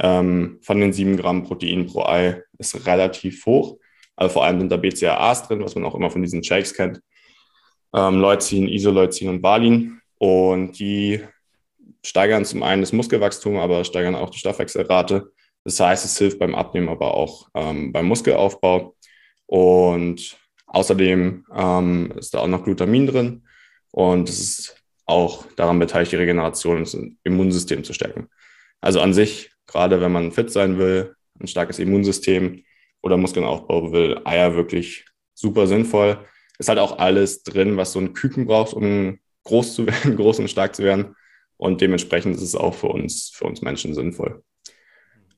ähm, 0.00 0.58
von 0.62 0.80
den 0.80 0.92
7 0.92 1.16
Gramm 1.16 1.44
Protein 1.44 1.86
pro 1.86 2.04
Ei, 2.04 2.42
ist 2.58 2.86
relativ 2.86 3.44
hoch. 3.46 3.78
Also 4.16 4.32
vor 4.32 4.44
allem 4.44 4.60
sind 4.60 4.70
da 4.70 4.76
BCAAs 4.76 5.46
drin, 5.46 5.62
was 5.62 5.74
man 5.74 5.84
auch 5.84 5.94
immer 5.94 6.10
von 6.10 6.22
diesen 6.22 6.42
Shakes 6.42 6.74
kennt. 6.74 7.00
Ähm, 7.94 8.20
Leucin, 8.20 8.68
Isoleucin 8.68 9.28
und 9.28 9.42
Valin. 9.42 10.00
Und 10.18 10.78
die 10.78 11.22
steigern 12.04 12.44
zum 12.44 12.62
einen 12.62 12.82
das 12.82 12.92
Muskelwachstum, 12.92 13.56
aber 13.56 13.84
steigern 13.84 14.14
auch 14.14 14.30
die 14.30 14.38
Stoffwechselrate. 14.38 15.32
Das 15.64 15.78
heißt, 15.80 16.04
es 16.04 16.18
hilft 16.18 16.38
beim 16.38 16.54
Abnehmen, 16.54 16.88
aber 16.88 17.14
auch 17.14 17.48
ähm, 17.54 17.92
beim 17.92 18.06
Muskelaufbau. 18.06 18.96
Und 19.46 20.36
außerdem 20.66 21.44
ähm, 21.54 22.12
ist 22.16 22.34
da 22.34 22.40
auch 22.40 22.48
noch 22.48 22.64
Glutamin 22.64 23.06
drin. 23.06 23.42
Und 23.90 24.28
es 24.28 24.38
ist 24.40 24.82
auch 25.06 25.46
daran 25.56 25.78
beteiligt, 25.78 26.12
die 26.12 26.16
Regeneration 26.16 26.78
und 26.78 26.86
das 26.86 27.00
Immunsystem 27.24 27.84
zu 27.84 27.92
stärken. 27.92 28.28
Also 28.80 29.00
an 29.00 29.14
sich, 29.14 29.50
gerade 29.68 30.00
wenn 30.00 30.10
man 30.10 30.32
fit 30.32 30.50
sein 30.50 30.78
will, 30.78 31.14
ein 31.38 31.46
starkes 31.46 31.78
Immunsystem 31.78 32.64
oder 33.00 33.16
Muskeln 33.16 33.46
aufbauen 33.46 33.92
will, 33.92 34.20
Eier 34.24 34.56
wirklich 34.56 35.04
super 35.34 35.68
sinnvoll. 35.68 36.18
Ist 36.58 36.68
halt 36.68 36.80
auch 36.80 36.98
alles 36.98 37.44
drin, 37.44 37.76
was 37.76 37.92
so 37.92 38.00
ein 38.00 38.14
Küken 38.14 38.46
braucht, 38.46 38.74
um 38.74 39.20
groß 39.44 39.74
zu 39.74 39.86
werden, 39.86 40.16
groß 40.16 40.40
und 40.40 40.50
stark 40.50 40.74
zu 40.74 40.82
werden. 40.82 41.14
Und 41.56 41.80
dementsprechend 41.80 42.34
ist 42.34 42.42
es 42.42 42.56
auch 42.56 42.74
für 42.74 42.88
uns, 42.88 43.30
für 43.30 43.44
uns 43.44 43.62
Menschen 43.62 43.94
sinnvoll. 43.94 44.42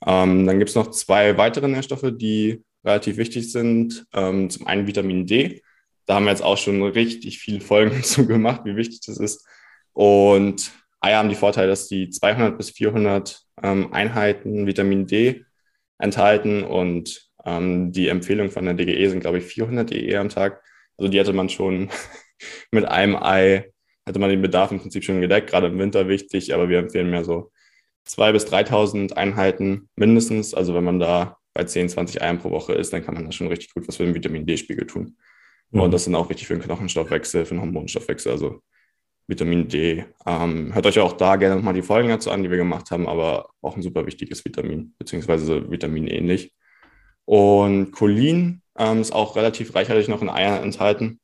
Ähm, 0.07 0.47
dann 0.47 0.59
gibt 0.59 0.71
es 0.71 0.77
noch 0.77 0.90
zwei 0.90 1.37
weitere 1.37 1.69
Nährstoffe, 1.69 2.12
die 2.12 2.62
relativ 2.85 3.16
wichtig 3.16 3.53
sind. 3.53 4.07
Ähm, 4.14 4.49
zum 4.49 4.66
einen 4.66 4.87
Vitamin 4.87 5.27
D. 5.27 5.62
Da 6.07 6.14
haben 6.14 6.25
wir 6.25 6.31
jetzt 6.31 6.43
auch 6.43 6.57
schon 6.57 6.83
richtig 6.83 7.38
viele 7.38 7.61
Folgen 7.61 8.03
zu 8.03 8.27
gemacht, 8.27 8.62
wie 8.64 8.77
wichtig 8.77 9.01
das 9.05 9.19
ist. 9.19 9.47
Und 9.93 10.73
Eier 11.01 11.19
haben 11.19 11.29
die 11.29 11.35
Vorteile, 11.35 11.69
dass 11.69 11.88
die 11.88 12.11
200 12.11 12.57
bis 12.57 12.71
400 12.71 13.43
ähm, 13.62 13.92
Einheiten 13.92 14.66
Vitamin 14.66 15.07
D 15.07 15.44
enthalten 15.99 16.64
und 16.64 17.31
ähm, 17.44 17.92
die 17.92 18.09
Empfehlung 18.09 18.51
von 18.51 18.64
der 18.64 18.75
DGE 18.75 19.09
sind, 19.09 19.20
glaube 19.20 19.38
ich, 19.38 19.44
400 19.44 19.92
EE 19.92 20.16
am 20.16 20.29
Tag. 20.29 20.62
Also 20.96 21.11
die 21.11 21.18
hätte 21.18 21.33
man 21.33 21.49
schon 21.49 21.90
mit 22.70 22.85
einem 22.85 23.16
Ei, 23.16 23.70
hätte 24.07 24.18
man 24.18 24.31
den 24.31 24.42
Bedarf 24.42 24.70
im 24.73 24.81
Prinzip 24.81 25.05
schon 25.05 25.20
gedeckt, 25.20 25.51
gerade 25.51 25.68
im 25.68 25.79
Winter 25.79 26.09
wichtig, 26.09 26.55
aber 26.55 26.68
wir 26.68 26.79
empfehlen 26.79 27.11
mehr 27.11 27.25
so 27.25 27.51
2.000 28.09 28.33
bis 28.33 28.46
3.000 28.46 29.12
Einheiten 29.12 29.88
mindestens. 29.94 30.55
Also 30.55 30.75
wenn 30.75 30.85
man 30.85 30.99
da 30.99 31.37
bei 31.55 31.64
10, 31.64 31.88
20 31.88 32.23
Eiern 32.23 32.38
pro 32.38 32.51
Woche 32.51 32.73
ist, 32.75 32.92
dann 32.92 33.05
kann 33.05 33.14
man 33.14 33.25
da 33.25 33.33
schon 33.33 33.49
richtig 33.49 33.73
gut 33.75 33.87
was 33.87 33.96
für 33.96 34.05
den 34.05 34.14
Vitamin 34.14 34.46
D-Spiegel 34.46 34.87
tun. 34.87 35.16
Mhm. 35.70 35.81
Und 35.81 35.90
das 35.92 36.05
sind 36.05 36.14
auch 36.14 36.29
wichtig 36.29 36.46
für 36.46 36.55
den 36.55 36.62
Knochenstoffwechsel, 36.62 37.44
für 37.44 37.55
den 37.55 37.61
Hormonstoffwechsel. 37.61 38.33
Also 38.33 38.61
Vitamin 39.31 39.69
D. 39.69 40.05
Ähm, 40.27 40.75
hört 40.75 40.87
euch 40.87 40.99
auch 40.99 41.14
da 41.14 41.37
gerne 41.37 41.57
nochmal 41.57 41.75
die 41.75 41.83
Folgen 41.83 42.09
dazu 42.09 42.31
an, 42.31 42.43
die 42.43 42.51
wir 42.51 42.59
gemacht 42.59 42.90
haben, 42.90 43.09
aber 43.09 43.49
auch 43.62 43.77
ein 43.77 43.83
super 43.83 44.05
wichtiges 44.05 44.45
Vitamin, 44.45 44.95
beziehungsweise 44.99 45.71
Vitamin 45.71 46.09
ähnlich. 46.09 46.53
Und 47.25 47.93
Cholin 47.93 48.61
ähm, 48.77 49.01
ist 49.01 49.12
auch 49.12 49.37
relativ 49.37 49.75
reichhaltig 49.75 50.09
noch 50.09 50.21
in 50.21 50.29
Eiern 50.29 50.64
enthalten, 50.64 51.21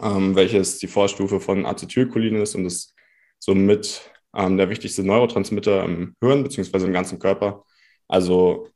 ähm, 0.00 0.36
welches 0.36 0.78
die 0.78 0.86
Vorstufe 0.86 1.40
von 1.40 1.66
Acetylcholin 1.66 2.36
ist 2.36 2.54
und 2.54 2.64
ist 2.64 2.94
somit 3.38 4.10
ähm, 4.34 4.56
der 4.56 4.70
wichtigste 4.70 5.02
Neurotransmitter 5.02 5.84
im 5.84 6.14
Hirn, 6.22 6.44
beziehungsweise 6.44 6.86
im 6.86 6.92
ganzen 6.92 7.18
Körper. 7.18 7.64
Also 8.08 8.68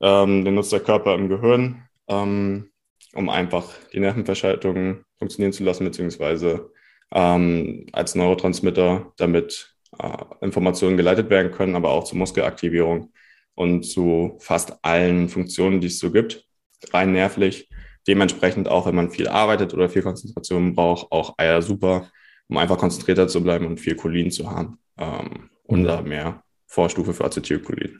ähm, 0.00 0.44
den 0.44 0.54
nutzt 0.54 0.72
der 0.72 0.80
Körper 0.80 1.14
im 1.14 1.28
Gehirn, 1.28 1.82
ähm, 2.08 2.70
um 3.12 3.28
einfach 3.28 3.70
die 3.92 4.00
Nervenverschaltung 4.00 5.04
funktionieren 5.18 5.52
zu 5.52 5.64
lassen, 5.64 5.84
beziehungsweise 5.84 6.70
ähm, 7.12 7.86
als 7.92 8.14
Neurotransmitter, 8.14 9.12
damit 9.16 9.74
äh, 9.98 10.24
Informationen 10.40 10.96
geleitet 10.96 11.30
werden 11.30 11.52
können, 11.52 11.76
aber 11.76 11.90
auch 11.90 12.04
zur 12.04 12.18
Muskelaktivierung 12.18 13.12
und 13.54 13.84
zu 13.84 14.36
fast 14.40 14.84
allen 14.84 15.28
Funktionen, 15.28 15.80
die 15.80 15.88
es 15.88 15.98
so 15.98 16.10
gibt, 16.10 16.44
rein 16.92 17.12
nervlich. 17.12 17.68
Dementsprechend 18.06 18.68
auch, 18.68 18.86
wenn 18.86 18.94
man 18.94 19.10
viel 19.10 19.28
arbeitet 19.28 19.74
oder 19.74 19.88
viel 19.88 20.02
Konzentration 20.02 20.74
braucht, 20.74 21.10
auch 21.10 21.34
Eier 21.38 21.60
super, 21.62 22.10
um 22.48 22.56
einfach 22.56 22.78
konzentrierter 22.78 23.28
zu 23.28 23.42
bleiben 23.42 23.66
und 23.66 23.80
viel 23.80 23.96
Cholin 23.96 24.30
zu 24.30 24.50
haben 24.50 24.78
ähm, 24.96 25.50
und 25.64 25.84
da 25.84 26.02
mehr 26.02 26.42
Vorstufe 26.66 27.12
für 27.12 27.24
Acetylcholin 27.24 27.98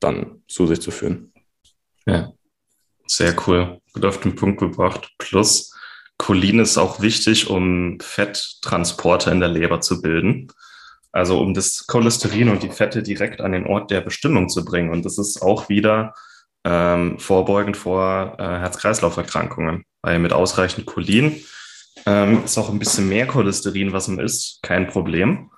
dann 0.00 0.42
zu 0.46 0.66
sich 0.66 0.80
zu 0.80 0.90
führen. 0.90 1.32
Ja, 2.06 2.32
sehr 3.06 3.34
cool. 3.46 3.80
Gut 3.92 4.04
auf 4.04 4.20
den 4.20 4.34
Punkt 4.34 4.60
gebracht. 4.60 5.12
Plus, 5.18 5.74
Cholin 6.18 6.58
ist 6.58 6.78
auch 6.78 7.00
wichtig, 7.00 7.48
um 7.48 7.98
Fetttransporter 8.00 9.32
in 9.32 9.40
der 9.40 9.48
Leber 9.48 9.80
zu 9.80 10.02
bilden. 10.02 10.48
Also 11.12 11.40
um 11.40 11.54
das 11.54 11.86
Cholesterin 11.86 12.48
und 12.48 12.62
die 12.62 12.70
Fette 12.70 13.02
direkt 13.02 13.40
an 13.40 13.52
den 13.52 13.66
Ort 13.66 13.90
der 13.90 14.02
Bestimmung 14.02 14.48
zu 14.48 14.64
bringen. 14.64 14.90
Und 14.90 15.04
das 15.04 15.16
ist 15.16 15.40
auch 15.40 15.68
wieder 15.68 16.14
ähm, 16.64 17.18
vorbeugend 17.18 17.76
vor 17.76 18.36
äh, 18.38 18.42
Herz-Kreislauf-Erkrankungen. 18.42 19.84
Weil 20.02 20.18
mit 20.18 20.32
ausreichend 20.32 20.86
Cholin 20.86 21.42
ähm, 22.04 22.44
ist 22.44 22.58
auch 22.58 22.68
ein 22.68 22.78
bisschen 22.78 23.08
mehr 23.08 23.26
Cholesterin, 23.26 23.92
was 23.92 24.08
man 24.08 24.18
isst, 24.18 24.62
kein 24.62 24.86
Problem. 24.86 25.50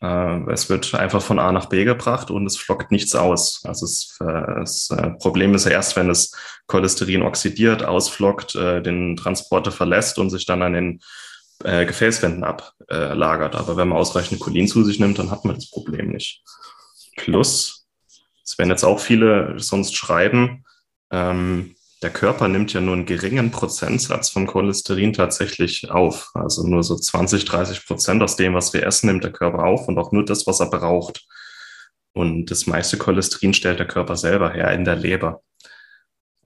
Äh, 0.00 0.50
es 0.52 0.70
wird 0.70 0.94
einfach 0.94 1.20
von 1.20 1.38
A 1.38 1.50
nach 1.50 1.66
B 1.66 1.84
gebracht 1.84 2.30
und 2.30 2.46
es 2.46 2.56
flockt 2.56 2.92
nichts 2.92 3.14
aus. 3.14 3.62
Also 3.64 3.84
es, 3.84 4.16
äh, 4.20 4.60
das 4.60 4.90
äh, 4.90 5.10
Problem 5.18 5.54
ist 5.54 5.64
ja 5.64 5.72
erst, 5.72 5.96
wenn 5.96 6.08
das 6.08 6.32
Cholesterin 6.66 7.22
oxidiert, 7.22 7.82
ausflockt, 7.82 8.54
den 8.54 9.16
Transporter 9.16 9.72
verlässt 9.72 10.18
und 10.18 10.30
sich 10.30 10.44
dann 10.44 10.62
an 10.62 10.72
den 10.74 11.00
Gefäßwänden 11.60 12.44
ablagert. 12.44 13.56
Aber 13.56 13.76
wenn 13.76 13.88
man 13.88 13.98
ausreichend 13.98 14.38
Cholin 14.38 14.68
zu 14.68 14.84
sich 14.84 15.00
nimmt, 15.00 15.18
dann 15.18 15.30
hat 15.30 15.46
man 15.46 15.54
das 15.54 15.70
Problem 15.70 16.10
nicht. 16.10 16.42
Plus, 17.16 17.88
Es 18.44 18.58
werden 18.58 18.70
jetzt 18.70 18.84
auch 18.84 19.00
viele 19.00 19.54
sonst 19.58 19.96
schreiben, 19.96 20.64
ähm, 21.10 21.74
der 22.02 22.10
Körper 22.10 22.46
nimmt 22.48 22.72
ja 22.72 22.80
nur 22.80 22.94
einen 22.94 23.06
geringen 23.06 23.50
Prozentsatz 23.50 24.30
von 24.30 24.46
Cholesterin 24.46 25.12
tatsächlich 25.12 25.90
auf. 25.90 26.30
Also 26.34 26.66
nur 26.66 26.84
so 26.84 26.96
20, 26.96 27.44
30 27.44 27.86
Prozent 27.86 28.22
aus 28.22 28.36
dem, 28.36 28.54
was 28.54 28.72
wir 28.72 28.86
essen, 28.86 29.08
nimmt 29.08 29.24
der 29.24 29.32
Körper 29.32 29.64
auf 29.64 29.88
und 29.88 29.98
auch 29.98 30.12
nur 30.12 30.24
das, 30.24 30.46
was 30.46 30.60
er 30.60 30.70
braucht. 30.70 31.26
Und 32.12 32.50
das 32.50 32.66
meiste 32.66 32.98
Cholesterin 32.98 33.54
stellt 33.54 33.80
der 33.80 33.88
Körper 33.88 34.16
selber 34.16 34.52
her 34.52 34.72
in 34.72 34.84
der 34.84 34.96
Leber. 34.96 35.42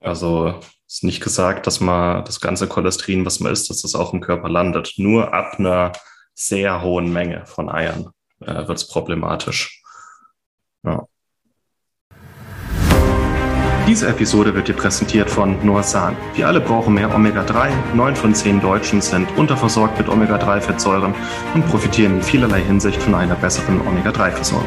Also 0.00 0.60
ist 0.86 1.04
nicht 1.04 1.22
gesagt, 1.22 1.66
dass 1.66 1.80
man 1.80 2.24
das 2.24 2.40
ganze 2.40 2.66
Cholesterin, 2.66 3.24
was 3.24 3.40
man 3.40 3.52
isst, 3.52 3.70
dass 3.70 3.82
das 3.82 3.94
auch 3.94 4.12
im 4.12 4.20
Körper 4.20 4.48
landet. 4.48 4.94
Nur 4.96 5.32
ab 5.32 5.58
einer 5.58 5.92
sehr 6.34 6.82
hohen 6.82 7.12
Menge 7.12 7.46
von 7.46 7.68
Eiern 7.68 8.10
äh, 8.40 8.66
wird 8.66 8.78
es 8.78 8.88
problematisch. 8.88 9.82
Ja. 10.82 11.06
Diese 13.92 14.08
Episode 14.08 14.54
wird 14.54 14.68
dir 14.68 14.72
präsentiert 14.72 15.28
von 15.28 15.62
Norsan. 15.62 16.16
Wir 16.34 16.48
alle 16.48 16.62
brauchen 16.62 16.94
mehr 16.94 17.14
Omega-3. 17.14 17.68
Neun 17.92 18.16
von 18.16 18.34
zehn 18.34 18.58
Deutschen 18.58 19.02
sind 19.02 19.28
unterversorgt 19.36 19.98
mit 19.98 20.08
Omega-3-Fettsäuren 20.08 21.14
und 21.52 21.66
profitieren 21.66 22.14
in 22.14 22.22
vielerlei 22.22 22.62
Hinsicht 22.62 23.02
von 23.02 23.14
einer 23.14 23.34
besseren 23.34 23.86
Omega-3-Versorgung. 23.86 24.66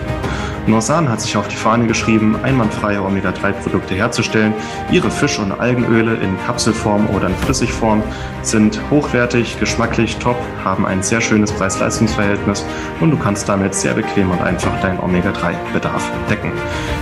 Norsan 0.67 1.07
hat 1.09 1.21
sich 1.21 1.37
auf 1.37 1.47
die 1.47 1.55
Fahne 1.55 1.85
geschrieben, 1.85 2.35
einwandfreie 2.41 3.03
Omega-3-Produkte 3.03 3.93
herzustellen. 3.93 4.53
Ihre 4.91 5.11
Fisch- 5.11 5.37
und 5.37 5.51
Algenöle 5.51 6.15
in 6.15 6.35
Kapselform 6.45 7.07
oder 7.15 7.27
in 7.27 7.35
Flüssigform 7.35 8.01
sind 8.41 8.79
hochwertig, 8.89 9.59
geschmacklich 9.59 10.17
top, 10.17 10.37
haben 10.63 10.87
ein 10.87 11.03
sehr 11.03 11.21
schönes 11.21 11.51
Preis-Leistungs-Verhältnis 11.51 12.65
und 12.99 13.11
du 13.11 13.17
kannst 13.17 13.47
damit 13.47 13.75
sehr 13.75 13.93
bequem 13.93 14.31
und 14.31 14.41
einfach 14.41 14.79
deinen 14.81 14.99
Omega-3-Bedarf 14.99 16.09
decken. 16.29 16.51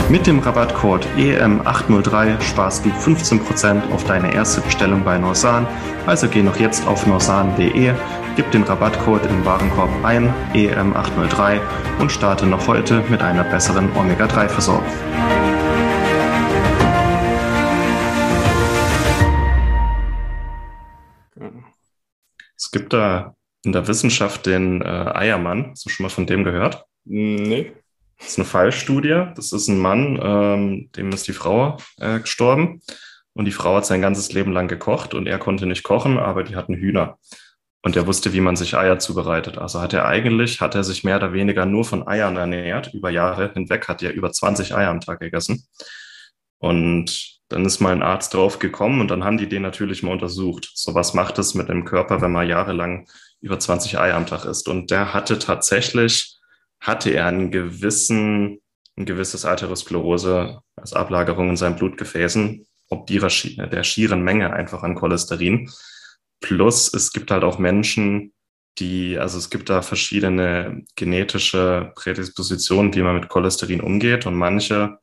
Mit 0.10 0.28
dem 0.28 0.40
Rabattcode 0.40 1.08
EM803 1.18 2.42
sparst 2.42 2.86
du 2.86 2.90
15% 2.90 3.92
auf 3.94 4.04
deine 4.04 4.34
erste 4.34 4.60
Bestellung 4.60 5.04
bei 5.06 5.18
Norsan. 5.18 5.66
Also 6.06 6.28
geh 6.28 6.42
noch 6.42 6.58
jetzt 6.58 6.86
auf 6.86 7.08
norsan.de 7.08 7.94
Gib 8.36 8.50
den 8.50 8.64
Rabattcode 8.64 9.28
im 9.28 9.46
Warenkorb 9.46 9.92
ein, 10.04 10.34
EM803, 10.56 11.62
und 12.00 12.12
starte 12.12 12.48
noch 12.48 12.66
heute 12.68 13.04
mit 13.08 13.22
einer 13.22 13.44
besseren 13.44 13.96
Omega-3-Versorgung. 13.96 14.92
Es 22.58 22.72
gibt 22.72 22.92
da 22.92 23.36
in 23.64 23.72
der 23.72 23.88
Wissenschaft 23.88 24.48
den 24.48 24.82
äh, 24.82 24.86
Eiermann. 24.86 25.70
Hast 25.70 25.86
du 25.86 25.90
schon 25.90 26.06
mal 26.06 26.10
von 26.10 26.26
dem 26.26 26.44
gehört? 26.44 26.86
Nee. 27.06 27.72
Das 28.18 28.30
ist 28.30 28.40
eine 28.40 28.46
Fallstudie. 28.46 29.28
Das 29.36 29.52
ist 29.52 29.68
ein 29.68 29.78
Mann, 29.78 30.20
ähm, 30.20 30.90
dem 30.96 31.10
ist 31.12 31.28
die 31.28 31.34
Frau 31.34 31.78
äh, 32.00 32.20
gestorben. 32.20 32.82
Und 33.34 33.46
die 33.46 33.52
Frau 33.52 33.76
hat 33.76 33.86
sein 33.86 34.02
ganzes 34.02 34.34
Leben 34.34 34.52
lang 34.52 34.68
gekocht 34.68 35.14
und 35.14 35.28
er 35.28 35.38
konnte 35.38 35.68
nicht 35.68 35.84
kochen, 35.84 36.18
aber 36.18 36.44
die 36.44 36.56
hatten 36.56 36.74
Hühner. 36.74 37.20
Und 37.86 37.98
er 37.98 38.08
wusste, 38.08 38.32
wie 38.32 38.40
man 38.40 38.56
sich 38.56 38.78
Eier 38.78 38.98
zubereitet. 38.98 39.58
Also 39.58 39.82
hat 39.82 39.92
er 39.92 40.06
eigentlich, 40.06 40.62
hat 40.62 40.74
er 40.74 40.86
sich 40.86 41.04
mehr 41.04 41.18
oder 41.18 41.34
weniger 41.34 41.66
nur 41.66 41.84
von 41.84 42.08
Eiern 42.08 42.38
ernährt. 42.38 42.94
Über 42.94 43.10
Jahre 43.10 43.52
hinweg 43.54 43.90
hat 43.90 44.02
er 44.02 44.14
über 44.14 44.32
20 44.32 44.74
Eier 44.74 44.90
am 44.90 45.02
Tag 45.02 45.20
gegessen. 45.20 45.66
Und 46.60 47.42
dann 47.50 47.66
ist 47.66 47.82
mal 47.82 47.92
ein 47.92 48.02
Arzt 48.02 48.34
drauf 48.34 48.58
gekommen 48.60 49.02
und 49.02 49.10
dann 49.10 49.26
haben 49.26 49.38
die 49.38 49.50
den 49.50 49.64
natürlich 49.64 50.02
mal 50.02 50.14
untersucht. 50.14 50.72
So 50.74 50.96
was 50.96 51.14
macht 51.14 51.38
es 51.40 51.56
mit 51.56 51.68
dem 51.68 51.84
Körper, 51.84 52.22
wenn 52.22 52.32
man 52.32 52.48
jahrelang 52.48 53.06
über 53.42 53.60
20 53.60 54.00
Eier 54.00 54.16
am 54.16 54.28
Tag 54.28 54.46
isst. 54.46 54.70
Und 54.70 54.90
der 54.90 55.14
hatte 55.14 55.38
tatsächlich, 55.38 56.38
hatte 56.80 57.10
er 57.10 57.28
einen 57.28 57.52
gewissen, 57.52 58.60
ein 58.98 59.06
gewisses 59.06 59.44
Arteriosklerose 59.44 60.62
als 60.78 60.94
Ablagerung 60.94 61.50
in 61.50 61.58
seinen 61.58 61.76
Blutgefäßen, 61.76 62.66
ob 62.90 63.08
die, 63.08 63.20
der 63.20 63.84
schieren 63.84 64.24
Menge 64.24 64.54
einfach 64.54 64.84
an 64.84 64.96
Cholesterin. 64.96 65.70
Plus 66.44 66.94
es 66.94 67.14
gibt 67.14 67.32
halt 67.32 67.44
auch 67.44 67.58
Menschen, 67.58 68.34
die, 68.78 69.18
also 69.18 69.38
es 69.38 69.50
gibt 69.50 69.70
da 69.70 69.82
verschiedene 69.82 70.84
genetische 70.96 71.94
Prädispositionen, 71.96 72.94
wie 72.94 73.02
man 73.02 73.16
mit 73.16 73.30
Cholesterin 73.30 73.80
umgeht 73.80 74.26
und 74.26 74.36
manche 74.36 74.98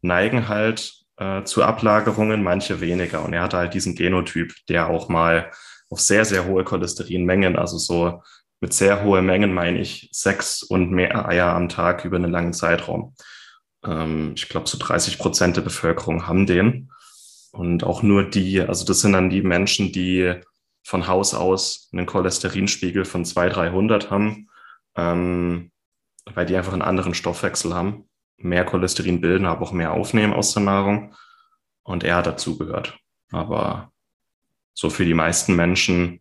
neigen 0.00 0.48
halt 0.48 0.92
äh, 1.18 1.44
zu 1.44 1.62
Ablagerungen, 1.62 2.42
manche 2.42 2.80
weniger. 2.80 3.24
Und 3.24 3.32
er 3.32 3.42
hatte 3.42 3.58
halt 3.58 3.74
diesen 3.74 3.94
Genotyp, 3.94 4.54
der 4.68 4.88
auch 4.88 5.08
mal 5.08 5.52
auf 5.88 6.00
sehr, 6.00 6.24
sehr 6.24 6.46
hohe 6.46 6.64
Cholesterinmengen, 6.64 7.56
also 7.56 7.78
so 7.78 8.20
mit 8.60 8.74
sehr 8.74 9.04
hohen 9.04 9.24
Mengen 9.24 9.54
meine 9.54 9.80
ich 9.80 10.08
sechs 10.10 10.64
und 10.64 10.90
mehr 10.90 11.28
Eier 11.28 11.54
am 11.54 11.68
Tag 11.68 12.04
über 12.04 12.16
einen 12.16 12.32
langen 12.32 12.54
Zeitraum. 12.54 13.14
Ähm, 13.84 14.32
ich 14.34 14.48
glaube, 14.48 14.68
so 14.68 14.78
30 14.78 15.18
Prozent 15.18 15.56
der 15.56 15.62
Bevölkerung 15.62 16.26
haben 16.26 16.46
den. 16.46 16.90
Und 17.52 17.84
auch 17.84 18.02
nur 18.02 18.28
die, 18.28 18.60
also 18.60 18.84
das 18.84 19.00
sind 19.00 19.12
dann 19.12 19.30
die 19.30 19.42
Menschen, 19.42 19.92
die 19.92 20.40
von 20.82 21.06
Haus 21.06 21.34
aus 21.34 21.88
einen 21.92 22.06
Cholesterinspiegel 22.06 23.04
von 23.04 23.24
200, 23.24 23.56
300 23.56 24.10
haben, 24.10 24.48
ähm, 24.96 25.70
weil 26.34 26.46
die 26.46 26.56
einfach 26.56 26.72
einen 26.72 26.82
anderen 26.82 27.14
Stoffwechsel 27.14 27.74
haben, 27.74 28.08
mehr 28.36 28.64
Cholesterin 28.64 29.20
bilden, 29.20 29.46
aber 29.46 29.62
auch 29.62 29.72
mehr 29.72 29.92
aufnehmen 29.92 30.32
aus 30.32 30.52
der 30.52 30.62
Nahrung. 30.62 31.14
Und 31.84 32.04
er 32.04 32.16
hat 32.16 32.26
dazugehört. 32.26 32.98
Aber 33.30 33.92
so 34.74 34.90
für 34.90 35.04
die 35.04 35.14
meisten 35.14 35.56
Menschen 35.56 36.20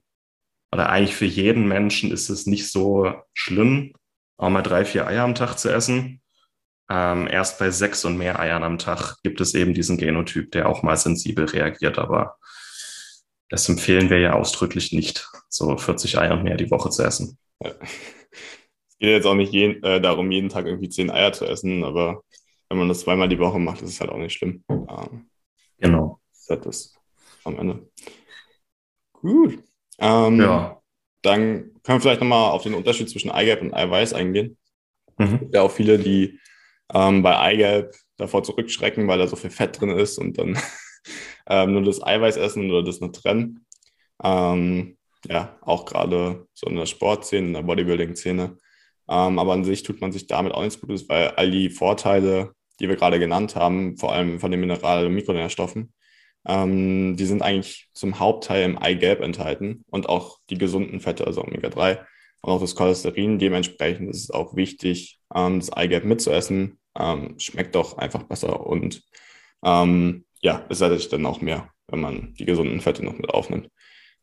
oder 0.71 0.89
eigentlich 0.89 1.15
für 1.15 1.25
jeden 1.25 1.67
Menschen 1.67 2.11
ist 2.11 2.29
es 2.29 2.47
nicht 2.47 2.71
so 2.71 3.13
schlimm, 3.33 3.93
auch 4.37 4.49
mal 4.49 4.61
drei, 4.61 4.85
vier 4.85 5.05
Eier 5.07 5.23
am 5.23 5.35
Tag 5.35 5.57
zu 5.57 5.69
essen. 5.69 6.21
Ähm, 6.89 7.27
erst 7.27 7.59
bei 7.59 7.69
sechs 7.69 8.05
und 8.05 8.17
mehr 8.17 8.39
Eiern 8.39 8.63
am 8.63 8.77
Tag 8.77 9.17
gibt 9.23 9.39
es 9.39 9.53
eben 9.53 9.73
diesen 9.73 9.97
Genotyp, 9.97 10.51
der 10.51 10.67
auch 10.67 10.81
mal 10.81 10.97
sensibel 10.97 11.45
reagiert. 11.45 11.99
Aber 11.99 12.37
das 13.51 13.67
empfehlen 13.67 14.09
wir 14.09 14.17
ja 14.17 14.33
ausdrücklich 14.33 14.93
nicht, 14.93 15.29
so 15.49 15.77
40 15.77 16.17
Eier 16.17 16.33
und 16.33 16.43
mehr 16.43 16.55
die 16.55 16.71
Woche 16.71 16.89
zu 16.89 17.03
essen. 17.03 17.37
Ja. 17.61 17.73
Es 17.81 18.97
geht 18.97 19.09
jetzt 19.09 19.25
auch 19.25 19.35
nicht 19.35 19.51
jeden, 19.51 19.83
äh, 19.83 19.99
darum, 19.99 20.31
jeden 20.31 20.47
Tag 20.47 20.65
irgendwie 20.65 20.87
zehn 20.87 21.11
Eier 21.11 21.33
zu 21.33 21.45
essen, 21.45 21.83
aber 21.83 22.23
wenn 22.69 22.77
man 22.77 22.87
das 22.87 23.01
zweimal 23.01 23.27
die 23.27 23.39
Woche 23.39 23.59
macht, 23.59 23.81
ist 23.81 23.89
es 23.89 23.99
halt 23.99 24.09
auch 24.09 24.17
nicht 24.17 24.33
schlimm. 24.33 24.63
Ähm, 24.69 25.29
genau. 25.79 26.21
Das 26.47 26.65
ist 26.65 26.97
am 27.43 27.59
Ende. 27.59 27.89
Gut. 29.11 29.61
Ähm, 29.99 30.39
ja. 30.39 30.81
Dann 31.21 31.73
können 31.83 31.97
wir 31.97 32.01
vielleicht 32.01 32.21
nochmal 32.21 32.51
auf 32.51 32.63
den 32.63 32.73
Unterschied 32.73 33.09
zwischen 33.09 33.31
Eigelb 33.31 33.61
und 33.61 33.73
Eiweiß 33.73 34.13
eingehen. 34.13 34.57
Mhm. 35.17 35.49
Ja, 35.51 35.63
auch 35.63 35.71
viele, 35.71 35.99
die 35.99 36.39
ähm, 36.93 37.21
bei 37.21 37.37
Eigelb 37.37 37.95
davor 38.15 38.43
zurückschrecken, 38.43 39.09
weil 39.09 39.19
da 39.19 39.27
so 39.27 39.35
viel 39.35 39.49
Fett 39.49 39.81
drin 39.81 39.89
ist 39.89 40.17
und 40.17 40.37
dann 40.37 40.57
ähm, 41.47 41.73
nur 41.73 41.83
das 41.83 42.03
Eiweiß 42.03 42.37
essen 42.37 42.69
oder 42.69 42.83
das 42.83 42.99
nur 42.99 43.11
trennen. 43.11 43.65
Ähm, 44.23 44.97
ja, 45.27 45.57
auch 45.61 45.85
gerade 45.85 46.47
so 46.53 46.67
in 46.67 46.75
der 46.75 46.85
Sportszene, 46.85 47.47
in 47.47 47.53
der 47.53 47.63
Bodybuilding-Szene. 47.63 48.57
Ähm, 49.09 49.39
aber 49.39 49.53
an 49.53 49.63
sich 49.63 49.83
tut 49.83 50.01
man 50.01 50.11
sich 50.11 50.27
damit 50.27 50.53
auch 50.53 50.63
nichts 50.63 50.79
Gutes, 50.79 51.09
weil 51.09 51.29
all 51.29 51.51
die 51.51 51.69
Vorteile, 51.69 52.53
die 52.79 52.89
wir 52.89 52.95
gerade 52.95 53.19
genannt 53.19 53.55
haben, 53.55 53.97
vor 53.97 54.13
allem 54.13 54.39
von 54.39 54.51
den 54.51 54.59
Mineral- 54.59 55.05
und 55.05 55.13
Mikronährstoffen, 55.13 55.93
ähm, 56.47 57.15
die 57.17 57.25
sind 57.25 57.41
eigentlich 57.41 57.89
zum 57.93 58.19
Hauptteil 58.19 58.63
im 58.63 58.77
Eigelb 58.77 59.21
enthalten 59.21 59.83
und 59.89 60.09
auch 60.09 60.39
die 60.49 60.57
gesunden 60.57 60.99
Fette, 60.99 61.27
also 61.27 61.43
Omega-3 61.43 61.99
und 62.41 62.51
auch 62.51 62.61
das 62.61 62.75
Cholesterin. 62.75 63.37
Dementsprechend 63.39 64.09
ist 64.09 64.23
es 64.23 64.31
auch 64.31 64.55
wichtig, 64.55 65.19
ähm, 65.33 65.59
das 65.59 65.71
Eigelb 65.71 66.05
mitzuessen. 66.05 66.79
Ähm, 66.97 67.35
schmeckt 67.39 67.75
doch 67.75 67.97
einfach 67.97 68.23
besser 68.23 68.65
und 68.65 69.03
ähm, 69.63 70.25
ja, 70.41 70.65
es 70.69 70.79
sättigt 70.79 71.11
dann 71.13 71.25
auch 71.25 71.41
mehr, 71.41 71.69
wenn 71.87 72.01
man 72.01 72.33
die 72.33 72.45
gesunden 72.45 72.81
Fette 72.81 73.03
noch 73.03 73.17
mit 73.17 73.29
aufnimmt. 73.29 73.69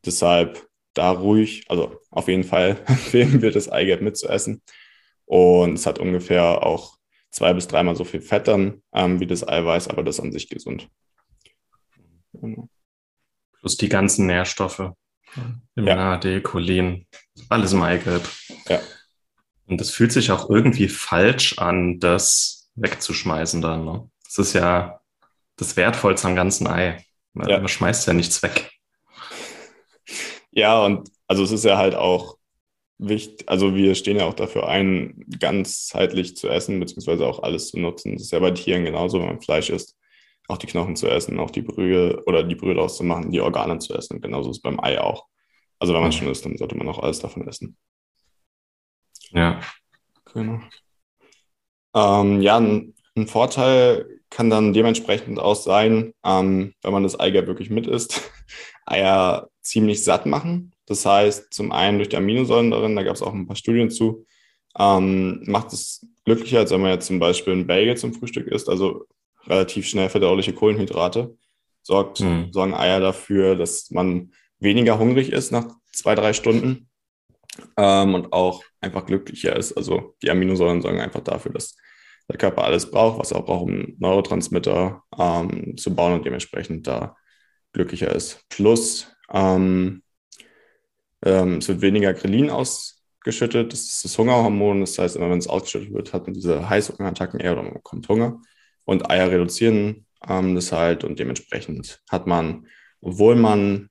Deshalb 0.04 0.66
da 0.94 1.10
ruhig, 1.10 1.64
also 1.68 2.00
auf 2.10 2.28
jeden 2.28 2.44
Fall 2.44 2.82
empfehlen 2.86 3.42
wir 3.42 3.52
das 3.52 3.68
Eigelb 3.68 4.02
mitzuessen. 4.02 4.62
Und 5.24 5.74
es 5.74 5.86
hat 5.86 5.98
ungefähr 5.98 6.62
auch 6.64 6.98
zwei 7.30 7.52
bis 7.52 7.68
dreimal 7.68 7.96
so 7.96 8.04
viel 8.04 8.20
Fett 8.20 8.48
dann 8.48 8.82
ähm, 8.92 9.20
wie 9.20 9.26
das 9.26 9.46
Eiweiß, 9.46 9.88
aber 9.88 10.02
das 10.02 10.16
ist 10.16 10.24
an 10.24 10.32
sich 10.32 10.48
gesund. 10.48 10.88
Genau. 12.32 12.68
Plus 13.60 13.76
die 13.76 13.88
ganzen 13.88 14.26
Nährstoffe. 14.26 14.92
Ja. 15.76 16.16
D, 16.16 16.40
Cholin, 16.40 17.06
alles 17.48 17.72
im 17.72 17.82
Eigelb. 17.82 18.28
Ja. 18.68 18.80
Und 19.66 19.80
es 19.80 19.90
fühlt 19.90 20.12
sich 20.12 20.30
auch 20.30 20.48
irgendwie 20.48 20.88
falsch 20.88 21.58
an, 21.58 22.00
das 22.00 22.70
wegzuschmeißen 22.76 23.60
dann. 23.60 23.84
Ne? 23.84 24.10
Das 24.24 24.38
ist 24.38 24.54
ja 24.54 24.97
das 25.58 25.76
Wertvollste 25.76 26.28
am 26.28 26.36
ganzen 26.36 26.66
Ei. 26.66 27.04
Man, 27.34 27.48
ja. 27.48 27.58
man 27.58 27.68
schmeißt 27.68 28.06
ja 28.06 28.14
nichts 28.14 28.42
weg. 28.42 28.70
Ja, 30.50 30.82
und 30.84 31.10
also 31.26 31.42
es 31.42 31.52
ist 31.52 31.64
ja 31.64 31.76
halt 31.76 31.94
auch 31.94 32.38
wichtig, 32.96 33.48
also 33.48 33.74
wir 33.74 33.94
stehen 33.94 34.16
ja 34.16 34.24
auch 34.24 34.34
dafür 34.34 34.68
ein, 34.68 35.24
ganzheitlich 35.38 36.36
zu 36.36 36.48
essen, 36.48 36.80
beziehungsweise 36.80 37.26
auch 37.26 37.42
alles 37.42 37.68
zu 37.68 37.78
nutzen. 37.78 38.14
Das 38.14 38.22
ist 38.22 38.32
ja 38.32 38.38
bei 38.38 38.50
Tieren 38.52 38.84
genauso, 38.84 39.20
wenn 39.20 39.26
man 39.26 39.40
Fleisch 39.42 39.70
isst, 39.70 39.96
auch 40.48 40.58
die 40.58 40.66
Knochen 40.66 40.96
zu 40.96 41.08
essen, 41.08 41.38
auch 41.38 41.50
die 41.50 41.62
Brühe 41.62 42.22
oder 42.26 42.42
die 42.42 42.54
Brühe 42.54 42.80
auszumachen, 42.80 43.30
die 43.30 43.40
Organe 43.40 43.78
zu 43.78 43.94
essen. 43.94 44.20
Genauso 44.20 44.50
ist 44.50 44.58
es 44.58 44.62
beim 44.62 44.80
Ei 44.80 45.00
auch. 45.00 45.26
Also 45.78 45.94
wenn 45.94 46.02
man 46.02 46.12
schon 46.12 46.28
isst, 46.28 46.44
dann 46.44 46.56
sollte 46.56 46.76
man 46.76 46.88
auch 46.88 46.98
alles 47.00 47.20
davon 47.20 47.46
essen. 47.46 47.76
Ja. 49.30 49.60
Genau. 50.32 50.60
Ähm, 51.94 52.42
ja, 52.42 52.56
ein, 52.56 52.94
ein 53.16 53.26
Vorteil 53.26 54.17
kann 54.30 54.50
dann 54.50 54.72
dementsprechend 54.72 55.38
auch 55.38 55.56
sein, 55.56 56.12
ähm, 56.24 56.74
wenn 56.82 56.92
man 56.92 57.02
das 57.02 57.18
Eigelb 57.18 57.46
wirklich 57.46 57.70
mit 57.70 57.86
isst, 57.86 58.30
Eier 58.86 59.48
ziemlich 59.60 60.04
satt 60.04 60.26
machen. 60.26 60.72
Das 60.86 61.04
heißt, 61.04 61.52
zum 61.52 61.72
einen 61.72 61.98
durch 61.98 62.08
die 62.08 62.16
Aminosäuren 62.16 62.70
darin, 62.70 62.96
da 62.96 63.02
gab 63.02 63.14
es 63.14 63.22
auch 63.22 63.34
ein 63.34 63.46
paar 63.46 63.56
Studien 63.56 63.90
zu, 63.90 64.26
ähm, 64.78 65.42
macht 65.46 65.72
es 65.72 66.06
glücklicher, 66.24 66.58
als 66.60 66.70
wenn 66.70 66.80
man 66.80 66.92
jetzt 66.92 67.06
zum 67.06 67.18
Beispiel 67.18 67.52
ein 67.52 67.66
Bagel 67.66 67.96
zum 67.96 68.14
Frühstück 68.14 68.46
isst, 68.46 68.68
also 68.68 69.06
relativ 69.46 69.86
schnell 69.86 70.08
verdauliche 70.08 70.52
Kohlenhydrate. 70.52 71.36
Sorgt, 71.82 72.20
mhm. 72.20 72.52
Sorgen 72.52 72.74
Eier 72.74 73.00
dafür, 73.00 73.56
dass 73.56 73.90
man 73.90 74.32
weniger 74.58 74.98
hungrig 74.98 75.32
ist 75.32 75.52
nach 75.52 75.68
zwei, 75.92 76.14
drei 76.14 76.32
Stunden 76.32 76.88
ähm, 77.76 78.14
und 78.14 78.32
auch 78.32 78.62
einfach 78.80 79.06
glücklicher 79.06 79.56
ist. 79.56 79.72
Also 79.72 80.14
die 80.22 80.30
Aminosäuren 80.30 80.82
sorgen 80.82 81.00
einfach 81.00 81.20
dafür, 81.20 81.52
dass 81.52 81.76
der 82.28 82.38
Körper 82.38 82.64
alles 82.64 82.90
braucht, 82.90 83.18
was 83.18 83.32
er 83.32 83.38
auch 83.38 83.46
braucht, 83.46 83.62
um 83.62 83.94
Neurotransmitter 83.98 85.02
ähm, 85.18 85.76
zu 85.76 85.94
bauen 85.94 86.14
und 86.14 86.26
dementsprechend 86.26 86.86
da 86.86 87.16
glücklicher 87.72 88.14
ist. 88.14 88.44
Plus 88.48 89.10
ähm, 89.32 90.02
ähm, 91.24 91.58
es 91.58 91.68
wird 91.68 91.80
weniger 91.80 92.14
Grelin 92.14 92.50
ausgeschüttet. 92.50 93.72
Das 93.72 93.80
ist 93.80 94.04
das 94.04 94.18
Hungerhormon. 94.18 94.80
Das 94.80 94.98
heißt, 94.98 95.16
immer 95.16 95.30
wenn 95.30 95.38
es 95.38 95.48
ausgeschüttet 95.48 95.92
wird, 95.92 96.12
hat 96.12 96.26
man 96.26 96.34
diese 96.34 96.68
Heißhungerattacken 96.68 97.40
eher 97.40 97.52
oder 97.52 97.62
man 97.62 97.74
bekommt 97.74 98.08
Hunger. 98.08 98.40
Und 98.84 99.10
Eier 99.10 99.30
reduzieren 99.30 100.06
ähm, 100.26 100.54
das 100.54 100.72
halt 100.72 101.04
und 101.04 101.18
dementsprechend 101.18 102.02
hat 102.10 102.26
man, 102.26 102.66
obwohl 103.00 103.36
man 103.36 103.90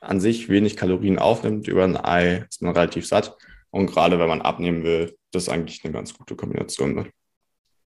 an 0.00 0.20
sich 0.20 0.48
wenig 0.48 0.76
Kalorien 0.76 1.18
aufnimmt 1.18 1.68
über 1.68 1.84
ein 1.84 1.96
Ei, 1.96 2.46
ist 2.48 2.62
man 2.62 2.74
relativ 2.74 3.06
satt. 3.06 3.36
Und 3.70 3.86
gerade 3.86 4.18
wenn 4.18 4.28
man 4.28 4.42
abnehmen 4.42 4.84
will, 4.84 5.16
das 5.32 5.44
ist 5.44 5.48
eigentlich 5.48 5.84
eine 5.84 5.92
ganz 5.92 6.14
gute 6.16 6.36
Kombination. 6.36 6.94
Ne? 6.94 7.10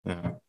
Ja. 0.10 0.42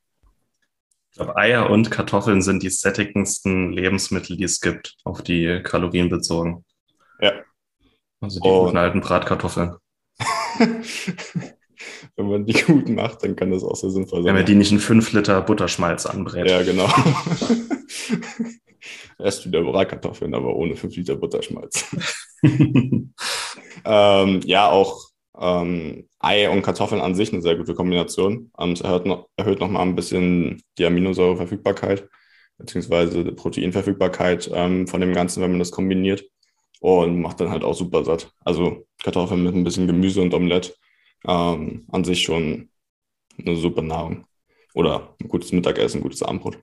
Ich 1.10 1.16
glaube, 1.16 1.36
Eier 1.36 1.68
und 1.68 1.90
Kartoffeln 1.90 2.40
sind 2.40 2.62
die 2.62 2.70
sättigendsten 2.70 3.72
Lebensmittel, 3.72 4.36
die 4.36 4.44
es 4.44 4.60
gibt, 4.60 4.96
auf 5.04 5.22
die 5.22 5.60
Kalorien 5.62 6.08
bezogen. 6.08 6.64
Ja. 7.20 7.32
Also 8.20 8.40
die 8.40 8.48
und 8.48 8.64
guten 8.66 8.76
alten 8.76 9.00
Bratkartoffeln. 9.00 9.76
Wenn 12.16 12.28
man 12.28 12.46
die 12.46 12.52
gut 12.52 12.88
macht, 12.88 13.22
dann 13.22 13.36
kann 13.36 13.50
das 13.50 13.64
auch 13.64 13.76
sehr 13.76 13.90
sinnvoll 13.90 14.20
sein. 14.20 14.26
Wenn 14.28 14.36
man 14.36 14.46
die 14.46 14.54
nicht 14.54 14.72
in 14.72 14.78
5 14.78 15.12
Liter 15.12 15.40
Butterschmalz 15.40 16.06
anbrät. 16.06 16.48
Ja, 16.48 16.62
genau. 16.62 16.88
Erst 19.18 19.46
wieder 19.46 19.62
Bratkartoffeln, 19.62 20.34
aber 20.34 20.54
ohne 20.54 20.76
5 20.76 20.96
Liter 20.96 21.16
Butterschmalz. 21.16 21.84
ähm, 22.42 23.12
ja, 24.44 24.70
auch 24.70 25.09
ähm, 25.38 26.08
Ei 26.18 26.48
und 26.50 26.62
Kartoffeln 26.62 27.00
an 27.00 27.14
sich 27.14 27.32
eine 27.32 27.42
sehr 27.42 27.56
gute 27.56 27.74
Kombination. 27.74 28.50
Ähm, 28.58 28.72
es 28.72 28.80
erhöht 28.80 29.06
noch, 29.06 29.28
erhöht 29.36 29.60
noch 29.60 29.68
mal 29.70 29.82
ein 29.82 29.96
bisschen 29.96 30.62
die 30.78 30.86
Aminosäureverfügbarkeit 30.86 32.08
beziehungsweise 32.60 33.24
die 33.24 33.32
Proteinverfügbarkeit 33.32 34.50
ähm, 34.52 34.86
von 34.86 35.00
dem 35.00 35.14
Ganzen, 35.14 35.42
wenn 35.42 35.50
man 35.50 35.58
das 35.58 35.70
kombiniert 35.70 36.24
und 36.80 37.20
macht 37.20 37.40
dann 37.40 37.50
halt 37.50 37.64
auch 37.64 37.74
super 37.74 38.04
satt. 38.04 38.32
Also 38.44 38.86
Kartoffeln 39.02 39.42
mit 39.42 39.54
ein 39.54 39.64
bisschen 39.64 39.86
Gemüse 39.86 40.20
und 40.20 40.34
Omelette 40.34 40.74
ähm, 41.26 41.86
an 41.90 42.04
sich 42.04 42.22
schon 42.22 42.68
eine 43.38 43.56
super 43.56 43.82
Nahrung 43.82 44.26
oder 44.74 45.16
ein 45.20 45.28
gutes 45.28 45.52
Mittagessen, 45.52 45.98
ein 45.98 46.02
gutes 46.02 46.22
Abendbrot 46.22 46.58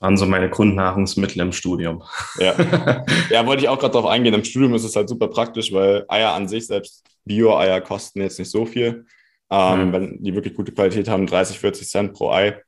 waren 0.00 0.16
so 0.16 0.26
meine 0.26 0.48
Grundnahrungsmittel 0.48 1.40
im 1.40 1.52
Studium. 1.52 2.02
Ja, 2.38 2.54
ja 3.30 3.46
wollte 3.46 3.62
ich 3.62 3.68
auch 3.68 3.78
gerade 3.78 3.92
darauf 3.92 4.10
eingehen. 4.10 4.34
Im 4.34 4.44
Studium 4.44 4.74
ist 4.74 4.84
es 4.84 4.96
halt 4.96 5.08
super 5.08 5.28
praktisch, 5.28 5.72
weil 5.72 6.06
Eier 6.08 6.32
an 6.32 6.48
sich, 6.48 6.66
selbst 6.66 7.04
Bio-Eier, 7.24 7.80
kosten 7.80 8.20
jetzt 8.20 8.38
nicht 8.38 8.50
so 8.50 8.66
viel. 8.66 9.06
Ähm, 9.50 9.88
mhm. 9.88 9.92
Wenn 9.92 10.22
die 10.22 10.34
wirklich 10.34 10.54
gute 10.54 10.72
Qualität 10.72 11.08
haben, 11.08 11.26
30, 11.26 11.58
40 11.58 11.88
Cent 11.88 12.12
pro 12.12 12.30
Ei. 12.30 12.62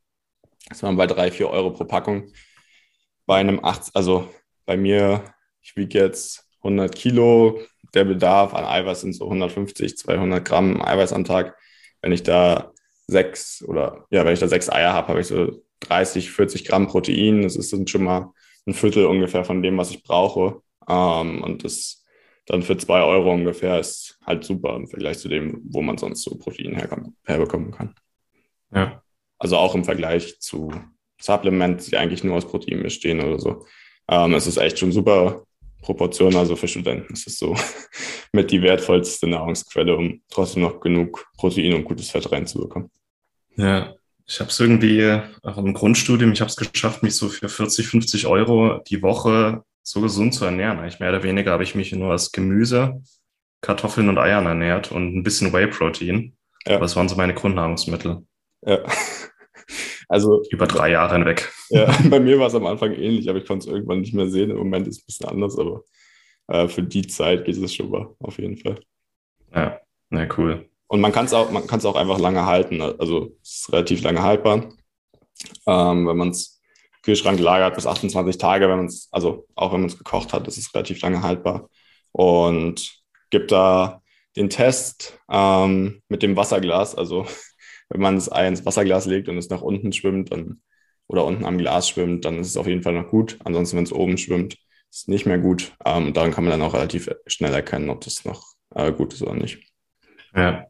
Das 0.68 0.82
waren 0.82 0.96
bei 0.96 1.06
3, 1.06 1.30
4 1.30 1.50
Euro 1.50 1.70
pro 1.70 1.84
Packung. 1.84 2.32
Bei 3.26 3.36
einem 3.36 3.64
8, 3.64 3.90
also 3.94 4.28
bei 4.66 4.76
mir, 4.76 5.24
ich 5.60 5.76
wiege 5.76 5.98
jetzt 5.98 6.48
100 6.58 6.94
Kilo. 6.94 7.60
Der 7.94 8.04
Bedarf 8.04 8.54
an 8.54 8.64
Eiweiß 8.64 9.02
sind 9.02 9.12
so 9.12 9.24
150, 9.24 9.98
200 9.98 10.44
Gramm 10.44 10.82
Eiweiß 10.82 11.12
am 11.12 11.24
Tag. 11.24 11.56
Wenn 12.00 12.12
ich 12.12 12.22
da 12.22 12.72
sechs 13.06 13.62
oder 13.66 14.06
ja, 14.10 14.24
wenn 14.24 14.32
ich 14.32 14.40
da 14.40 14.48
sechs 14.48 14.70
Eier 14.70 14.92
habe, 14.92 15.08
habe 15.08 15.20
ich 15.20 15.26
so 15.26 15.62
30, 15.80 16.30
40 16.30 16.64
Gramm 16.64 16.88
Protein. 16.88 17.42
Das 17.42 17.56
ist 17.56 17.72
dann 17.72 17.86
schon 17.86 18.04
mal 18.04 18.32
ein 18.66 18.74
Viertel 18.74 19.06
ungefähr 19.06 19.44
von 19.44 19.62
dem, 19.62 19.76
was 19.76 19.90
ich 19.90 20.02
brauche. 20.02 20.62
Ähm, 20.88 21.42
und 21.42 21.64
das 21.64 22.01
dann 22.52 22.62
für 22.62 22.76
zwei 22.76 23.02
Euro 23.02 23.32
ungefähr 23.32 23.80
ist 23.80 24.18
halt 24.26 24.44
super 24.44 24.76
im 24.76 24.86
Vergleich 24.86 25.18
zu 25.18 25.28
dem, 25.30 25.62
wo 25.64 25.80
man 25.80 25.96
sonst 25.96 26.22
so 26.22 26.36
Protein 26.36 26.76
herbekommen 27.24 27.70
kann. 27.70 27.94
Ja. 28.74 29.02
Also 29.38 29.56
auch 29.56 29.74
im 29.74 29.84
Vergleich 29.84 30.38
zu 30.38 30.70
Supplements, 31.18 31.86
die 31.86 31.96
eigentlich 31.96 32.22
nur 32.22 32.36
aus 32.36 32.46
Protein 32.46 32.82
bestehen 32.82 33.20
oder 33.20 33.38
so. 33.38 33.64
Ähm, 34.06 34.34
es 34.34 34.46
ist 34.46 34.58
echt 34.58 34.78
schon 34.78 34.92
super 34.92 35.44
Proportion. 35.80 36.36
Also 36.36 36.54
für 36.54 36.68
Studenten 36.68 37.14
ist 37.14 37.26
es 37.26 37.38
so 37.38 37.56
mit 38.32 38.50
die 38.50 38.60
wertvollste 38.60 39.26
Nahrungsquelle, 39.26 39.96
um 39.96 40.20
trotzdem 40.28 40.60
noch 40.60 40.78
genug 40.80 41.24
Protein 41.38 41.72
und 41.72 41.84
gutes 41.84 42.10
Fett 42.10 42.30
reinzubekommen. 42.30 42.90
Ja, 43.56 43.94
ich 44.26 44.40
habe 44.40 44.50
es 44.50 44.60
irgendwie 44.60 45.22
auch 45.42 45.56
im 45.56 45.72
Grundstudium, 45.72 46.32
ich 46.32 46.42
habe 46.42 46.50
es 46.50 46.56
geschafft, 46.56 47.02
mich 47.02 47.16
so 47.16 47.30
für 47.30 47.48
40, 47.48 47.86
50 47.86 48.26
Euro 48.26 48.82
die 48.86 49.00
Woche 49.00 49.64
so 49.82 50.00
gesund 50.00 50.34
zu 50.34 50.44
ernähren. 50.44 50.78
Eigentlich 50.78 51.00
mehr 51.00 51.10
oder 51.10 51.22
weniger 51.22 51.52
habe 51.52 51.64
ich 51.64 51.74
mich 51.74 51.92
nur 51.92 52.12
aus 52.12 52.32
Gemüse, 52.32 53.02
Kartoffeln 53.60 54.08
und 54.08 54.18
Eiern 54.18 54.46
ernährt 54.46 54.92
und 54.92 55.16
ein 55.16 55.22
bisschen 55.22 55.52
Whey-Protein. 55.52 56.36
Ja. 56.66 56.78
Das 56.78 56.96
waren 56.96 57.08
so 57.08 57.16
meine 57.16 57.34
Grundnahrungsmittel. 57.34 58.26
Ja. 58.64 58.80
Also 60.08 60.42
über 60.50 60.66
drei 60.66 60.90
Jahre 60.90 61.14
hinweg. 61.14 61.50
Ja, 61.70 61.90
bei 62.10 62.20
mir 62.20 62.38
war 62.38 62.48
es 62.48 62.54
am 62.54 62.66
Anfang 62.66 62.92
ähnlich, 62.92 63.30
aber 63.30 63.38
ich 63.38 63.46
konnte 63.46 63.66
es 63.66 63.72
irgendwann 63.72 64.02
nicht 64.02 64.12
mehr 64.12 64.28
sehen. 64.28 64.50
Im 64.50 64.58
Moment 64.58 64.86
ist 64.86 64.96
es 64.96 65.02
ein 65.02 65.06
bisschen 65.06 65.28
anders, 65.30 65.58
aber 65.58 65.84
äh, 66.48 66.68
für 66.68 66.82
die 66.82 67.06
Zeit 67.06 67.46
geht 67.46 67.56
es 67.56 67.74
schon 67.74 67.88
mal, 67.88 68.14
auf 68.18 68.38
jeden 68.38 68.58
Fall. 68.58 68.78
Ja, 69.54 69.80
na 70.10 70.28
cool. 70.36 70.68
Und 70.86 71.00
man 71.00 71.12
kann 71.12 71.24
es 71.24 71.32
auch, 71.32 71.50
man 71.50 71.66
kann 71.66 71.78
es 71.78 71.86
auch 71.86 71.96
einfach 71.96 72.18
lange 72.18 72.44
halten. 72.44 72.82
Also 72.82 73.34
es 73.42 73.60
ist 73.60 73.72
relativ 73.72 74.02
lange 74.02 74.22
haltbar. 74.22 74.68
Ähm, 75.66 76.06
wenn 76.06 76.16
man 76.18 76.28
es 76.28 76.60
Kühlschrank 77.02 77.38
lagert 77.40 77.74
bis 77.74 77.86
28 77.86 78.38
Tage, 78.38 78.68
wenn 78.68 78.78
man 78.78 78.86
es, 78.86 79.08
also 79.10 79.46
auch 79.54 79.72
wenn 79.72 79.80
man 79.80 79.90
es 79.90 79.98
gekocht 79.98 80.32
hat, 80.32 80.46
ist 80.48 80.58
es 80.58 80.72
relativ 80.74 81.00
lange 81.02 81.22
haltbar. 81.22 81.68
Und 82.12 83.02
gibt 83.30 83.50
da 83.50 84.02
den 84.36 84.50
Test 84.50 85.18
ähm, 85.30 86.02
mit 86.08 86.22
dem 86.22 86.36
Wasserglas. 86.36 86.94
Also 86.94 87.26
wenn 87.88 88.00
man 88.00 88.22
Ei 88.30 88.46
ins 88.46 88.64
Wasserglas 88.64 89.06
legt 89.06 89.28
und 89.28 89.38
es 89.38 89.50
nach 89.50 89.62
unten 89.62 89.92
schwimmt 89.92 90.32
dann, 90.32 90.62
oder 91.08 91.24
unten 91.24 91.44
am 91.44 91.58
Glas 91.58 91.88
schwimmt, 91.88 92.24
dann 92.24 92.38
ist 92.38 92.48
es 92.48 92.56
auf 92.56 92.66
jeden 92.66 92.82
Fall 92.82 92.94
noch 92.94 93.08
gut. 93.08 93.38
Ansonsten, 93.44 93.76
wenn 93.76 93.84
es 93.84 93.92
oben 93.92 94.16
schwimmt, 94.16 94.54
ist 94.54 95.02
es 95.02 95.08
nicht 95.08 95.26
mehr 95.26 95.38
gut. 95.38 95.72
Ähm, 95.84 96.12
daran 96.14 96.30
kann 96.30 96.44
man 96.44 96.52
dann 96.52 96.62
auch 96.62 96.74
relativ 96.74 97.10
schnell 97.26 97.52
erkennen, 97.52 97.90
ob 97.90 98.02
das 98.02 98.24
noch 98.24 98.44
äh, 98.74 98.92
gut 98.92 99.12
ist 99.12 99.22
oder 99.22 99.34
nicht. 99.34 99.58
Ja. 100.34 100.66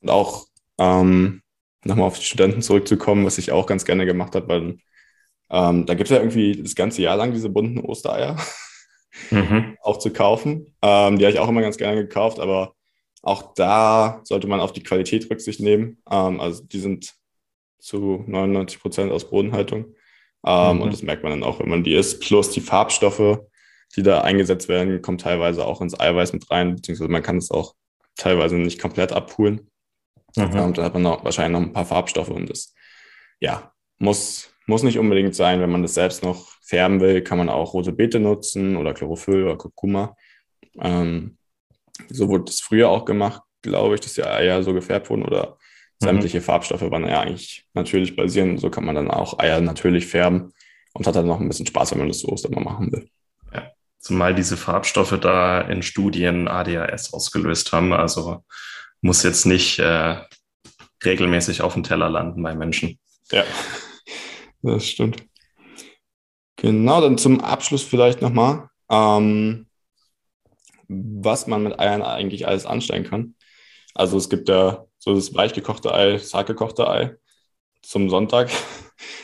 Und 0.00 0.10
auch 0.10 0.46
ähm, 0.78 1.42
nochmal 1.84 2.06
auf 2.06 2.18
die 2.18 2.24
Studenten 2.24 2.62
zurückzukommen, 2.62 3.24
was 3.24 3.38
ich 3.38 3.52
auch 3.52 3.66
ganz 3.66 3.84
gerne 3.84 4.06
gemacht 4.06 4.34
habe, 4.34 4.48
weil 4.48 4.78
ähm, 5.50 5.86
da 5.86 5.94
gibt 5.94 6.10
es 6.10 6.14
ja 6.14 6.22
irgendwie 6.22 6.60
das 6.60 6.74
ganze 6.74 7.02
Jahr 7.02 7.16
lang 7.16 7.32
diese 7.32 7.50
bunten 7.50 7.80
Ostereier 7.80 8.36
mhm. 9.30 9.76
auch 9.82 9.98
zu 9.98 10.12
kaufen. 10.12 10.74
Ähm, 10.82 11.18
die 11.18 11.24
habe 11.24 11.32
ich 11.32 11.38
auch 11.38 11.48
immer 11.48 11.62
ganz 11.62 11.76
gerne 11.76 12.00
gekauft, 12.00 12.40
aber 12.40 12.74
auch 13.22 13.54
da 13.54 14.20
sollte 14.24 14.46
man 14.46 14.60
auf 14.60 14.72
die 14.72 14.82
Qualität 14.82 15.30
Rücksicht 15.30 15.60
nehmen. 15.60 16.02
Ähm, 16.10 16.40
also 16.40 16.62
die 16.64 16.80
sind 16.80 17.14
zu 17.78 18.24
99 18.26 18.80
Prozent 18.80 19.12
aus 19.12 19.28
Bodenhaltung. 19.28 19.94
Ähm, 20.46 20.76
mhm. 20.76 20.82
Und 20.82 20.92
das 20.92 21.02
merkt 21.02 21.22
man 21.22 21.32
dann 21.32 21.42
auch, 21.42 21.60
wenn 21.60 21.68
man 21.68 21.84
die 21.84 21.94
isst. 21.94 22.20
Plus 22.20 22.50
die 22.50 22.60
Farbstoffe, 22.60 23.40
die 23.96 24.02
da 24.02 24.22
eingesetzt 24.22 24.68
werden, 24.68 25.00
kommen 25.02 25.18
teilweise 25.18 25.64
auch 25.64 25.80
ins 25.80 25.98
Eiweiß 25.98 26.32
mit 26.32 26.50
rein, 26.50 26.76
beziehungsweise 26.76 27.10
man 27.10 27.22
kann 27.22 27.38
es 27.38 27.50
auch 27.50 27.74
teilweise 28.16 28.56
nicht 28.56 28.80
komplett 28.80 29.12
abpulen. 29.12 29.70
Mhm. 30.36 30.58
Und 30.60 30.78
da 30.78 30.84
hat 30.84 30.94
man 30.94 31.02
noch, 31.02 31.24
wahrscheinlich 31.24 31.58
noch 31.58 31.66
ein 31.66 31.72
paar 31.72 31.86
Farbstoffe 31.86 32.30
und 32.30 32.50
das, 32.50 32.74
ja, 33.40 33.72
muss, 33.98 34.53
muss 34.66 34.82
nicht 34.82 34.98
unbedingt 34.98 35.34
sein. 35.34 35.60
Wenn 35.60 35.70
man 35.70 35.82
das 35.82 35.94
selbst 35.94 36.22
noch 36.22 36.48
färben 36.62 37.00
will, 37.00 37.22
kann 37.22 37.38
man 37.38 37.48
auch 37.48 37.74
rote 37.74 37.92
Beete 37.92 38.20
nutzen 38.20 38.76
oder 38.76 38.94
Chlorophyll 38.94 39.44
oder 39.44 39.56
Kurkuma. 39.56 40.16
Ähm, 40.80 41.36
so 42.08 42.28
wurde 42.28 42.44
das 42.44 42.60
früher 42.60 42.88
auch 42.88 43.04
gemacht, 43.04 43.42
glaube 43.62 43.94
ich, 43.94 44.00
dass 44.00 44.14
die 44.14 44.24
Eier 44.24 44.62
so 44.62 44.72
gefärbt 44.72 45.10
wurden 45.10 45.24
oder 45.24 45.58
mhm. 46.00 46.06
sämtliche 46.06 46.40
Farbstoffe 46.40 46.90
waren 46.90 47.06
ja 47.06 47.20
eigentlich 47.20 47.66
natürlich 47.74 48.16
basieren. 48.16 48.58
So 48.58 48.70
kann 48.70 48.84
man 48.84 48.94
dann 48.94 49.10
auch 49.10 49.38
Eier 49.38 49.60
natürlich 49.60 50.06
färben 50.06 50.52
und 50.94 51.06
hat 51.06 51.16
dann 51.16 51.26
noch 51.26 51.40
ein 51.40 51.48
bisschen 51.48 51.66
Spaß, 51.66 51.92
wenn 51.92 51.98
man 51.98 52.08
das 52.08 52.20
so 52.20 52.34
mal 52.50 52.64
machen 52.64 52.92
will. 52.92 53.08
Ja, 53.52 53.70
zumal 53.98 54.34
diese 54.34 54.56
Farbstoffe 54.56 55.18
da 55.20 55.60
in 55.60 55.82
Studien 55.82 56.48
ADHS 56.48 57.12
ausgelöst 57.12 57.72
haben. 57.72 57.92
Also 57.92 58.44
muss 59.00 59.22
jetzt 59.22 59.44
nicht 59.44 59.78
äh, 59.78 60.16
regelmäßig 61.04 61.62
auf 61.62 61.74
dem 61.74 61.82
Teller 61.82 62.08
landen 62.08 62.42
bei 62.42 62.54
Menschen. 62.54 62.98
Ja, 63.30 63.44
das 64.72 64.86
stimmt. 64.86 65.24
Genau, 66.56 67.00
dann 67.00 67.18
zum 67.18 67.40
Abschluss 67.40 67.82
vielleicht 67.82 68.22
nochmal, 68.22 68.68
ähm, 68.90 69.66
was 70.88 71.46
man 71.46 71.62
mit 71.62 71.78
Eiern 71.78 72.02
eigentlich 72.02 72.46
alles 72.46 72.66
anstellen 72.66 73.04
kann. 73.04 73.34
Also 73.94 74.16
es 74.16 74.28
gibt 74.28 74.48
ja 74.48 74.86
so 74.98 75.14
das 75.14 75.34
weichgekochte 75.34 75.92
Ei, 75.94 76.12
das 76.12 76.34
hartgekochte 76.34 76.88
Ei. 76.88 77.16
zum 77.82 78.10
Sonntag. 78.10 78.50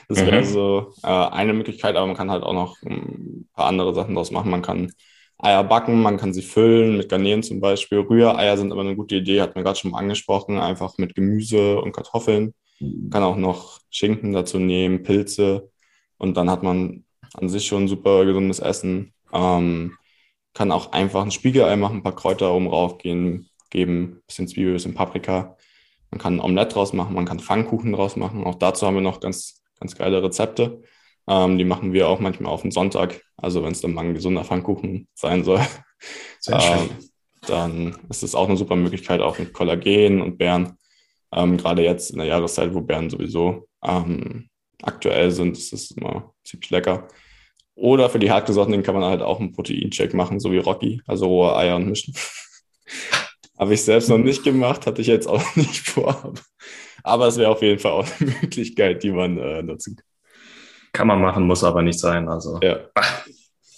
Das 0.09 0.21
mhm. 0.21 0.27
wäre 0.27 0.45
so 0.45 0.93
äh, 1.05 1.07
eine 1.07 1.53
Möglichkeit, 1.53 1.95
aber 1.95 2.07
man 2.07 2.17
kann 2.17 2.31
halt 2.31 2.43
auch 2.43 2.53
noch 2.53 2.77
ein 2.83 3.49
paar 3.55 3.67
andere 3.67 3.95
Sachen 3.95 4.15
daraus 4.17 4.33
machen. 4.33 4.51
Man 4.51 4.63
kann 4.63 4.93
Eier 5.39 5.65
backen, 5.65 6.03
man 6.03 6.17
kann 6.17 6.35
sie 6.35 6.43
füllen 6.43 6.97
mit 6.97 7.09
Garnelen 7.09 7.45
zum 7.45 7.61
Beispiel. 7.61 8.01
Rühreier 8.01 8.57
sind 8.57 8.73
immer 8.73 8.83
eine 8.83 8.97
gute 8.97 9.17
Idee, 9.17 9.41
hat 9.41 9.55
man 9.55 9.65
gerade 9.65 9.79
schon 9.79 9.93
mal 9.93 9.99
angesprochen, 9.99 10.59
einfach 10.59 10.99
mit 10.99 11.15
Gemüse 11.15 11.81
und 11.81 11.93
Kartoffeln. 11.93 12.53
Man 12.81 13.11
kann 13.11 13.23
auch 13.23 13.37
noch 13.37 13.81
Schinken 13.91 14.33
dazu 14.33 14.59
nehmen, 14.59 15.03
Pilze 15.03 15.71
und 16.19 16.37
dann 16.37 16.51
hat 16.51 16.63
man 16.63 17.05
an 17.35 17.49
sich 17.49 17.67
schon 17.67 17.89
super 17.89 18.25
gesundes 18.25 18.59
Essen. 18.59 19.15
Ähm, 19.33 19.97
kann 20.55 20.73
auch 20.73 20.93
einfach 20.93 21.23
ein 21.23 21.31
Spiegelei 21.31 21.77
machen, 21.77 21.99
ein 21.99 22.03
paar 22.03 22.17
Kräuter 22.17 22.53
oben 22.53 22.67
rauf 22.67 22.99
gehen, 22.99 23.49
geben, 23.71 24.03
ein 24.03 24.23
bisschen 24.27 24.49
Zwiebel, 24.49 24.73
bisschen 24.73 24.95
Paprika. 24.95 25.57
Man 26.11 26.19
kann 26.19 26.37
ein 26.37 26.41
Omelette 26.41 26.75
draus 26.75 26.93
machen, 26.93 27.15
man 27.15 27.25
kann 27.25 27.39
Pfannkuchen 27.39 27.93
draus 27.93 28.17
machen. 28.17 28.45
Auch 28.45 28.57
dazu 28.57 28.87
haben 28.87 28.95
wir 28.95 29.01
noch 29.01 29.21
ganz, 29.21 29.63
ganz 29.79 29.95
geile 29.95 30.23
Rezepte. 30.23 30.83
Ähm, 31.29 31.59
die 31.59 31.65
machen 31.65 31.93
wir 31.93 32.09
auch 32.09 32.19
manchmal 32.19 32.53
auf 32.53 32.63
den 32.63 32.73
Sonntag. 32.73 33.23
Also 33.37 33.63
wenn 33.63 33.73
es 33.73 33.81
dann 33.81 33.95
mal 33.95 34.05
ein 34.05 34.15
gesunder 34.15 34.45
Pfannkuchen 34.45 35.07
sein 35.15 35.45
soll, 35.45 35.61
ähm, 36.49 36.91
dann 37.47 37.97
ist 38.09 38.23
es 38.23 38.35
auch 38.35 38.49
eine 38.49 38.57
super 38.57 38.77
Möglichkeit, 38.77 39.21
auch 39.21 39.39
mit 39.39 39.53
Kollagen 39.53 40.21
und 40.21 40.39
Beeren. 40.39 40.77
Ähm, 41.33 41.57
gerade 41.57 41.83
jetzt 41.83 42.11
in 42.11 42.19
der 42.19 42.27
Jahreszeit, 42.27 42.75
wo 42.75 42.81
Beeren 42.81 43.11
sowieso 43.11 43.69
ähm, 43.85 44.49
aktuell 44.83 45.31
sind, 45.31 45.57
ist 45.57 45.73
es 45.73 45.91
immer 45.93 46.35
ziemlich 46.45 46.71
lecker. 46.71 47.09
Oder 47.75 48.11
für 48.11 48.19
die 48.19 48.31
Hartgesottenen 48.31 48.83
kann 48.83 48.95
man 48.95 49.05
halt 49.05 49.23
auch 49.23 49.41
einen 49.41 49.53
Proteincheck 49.53 50.13
machen, 50.13 50.41
so 50.41 50.53
wie 50.53 50.59
Rocky, 50.59 51.01
also 51.07 51.27
rohe 51.27 51.57
Eier 51.57 51.77
und 51.77 51.89
mischen. 51.89 52.15
Habe 53.59 53.75
ich 53.75 53.83
selbst 53.83 54.09
noch 54.09 54.19
nicht 54.19 54.43
gemacht, 54.43 54.87
hatte 54.87 55.03
ich 55.03 55.07
jetzt 55.07 55.27
auch 55.27 55.45
nicht 55.57 55.89
vor. 55.89 56.35
Aber 57.03 57.27
es 57.27 57.37
wäre 57.37 57.51
auf 57.51 57.63
jeden 57.63 57.79
Fall 57.79 57.93
auch 57.93 58.07
eine 58.19 58.31
Möglichkeit, 58.43 59.03
die 59.03 59.13
man 59.13 59.39
äh, 59.39 59.63
nutzen 59.63 59.97
kann. 59.97 60.07
Kann 60.93 61.07
man 61.07 61.21
machen, 61.21 61.47
muss 61.47 61.63
aber 61.63 61.83
nicht 61.83 62.01
sein. 62.01 62.29
Also. 62.29 62.59
Ja. 62.63 62.91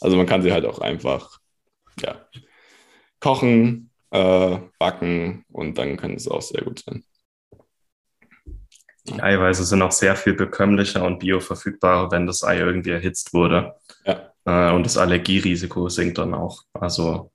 Also 0.00 0.16
man 0.16 0.26
kann 0.26 0.42
sie 0.42 0.52
halt 0.52 0.64
auch 0.64 0.78
einfach 0.78 1.38
ja, 2.00 2.26
kochen, 3.20 3.90
äh, 4.10 4.58
backen 4.78 5.44
und 5.52 5.78
dann 5.78 5.96
kann 5.96 6.14
es 6.14 6.26
auch 6.26 6.42
sehr 6.42 6.62
gut 6.62 6.82
sein. 6.84 7.04
Die 9.08 9.20
Eiweiße 9.20 9.64
sind 9.64 9.82
auch 9.82 9.92
sehr 9.92 10.14
viel 10.14 10.34
bekömmlicher 10.34 11.04
und 11.04 11.18
bioverfügbarer, 11.18 12.10
wenn 12.12 12.26
das 12.26 12.44
Ei 12.44 12.58
irgendwie 12.58 12.90
erhitzt 12.90 13.34
wurde. 13.34 13.74
Ja. 14.04 14.32
Äh, 14.44 14.74
und 14.74 14.86
das 14.86 14.96
Allergierisiko 14.96 15.88
sinkt 15.88 16.18
dann 16.18 16.34
auch. 16.34 16.62
Also, 16.72 17.32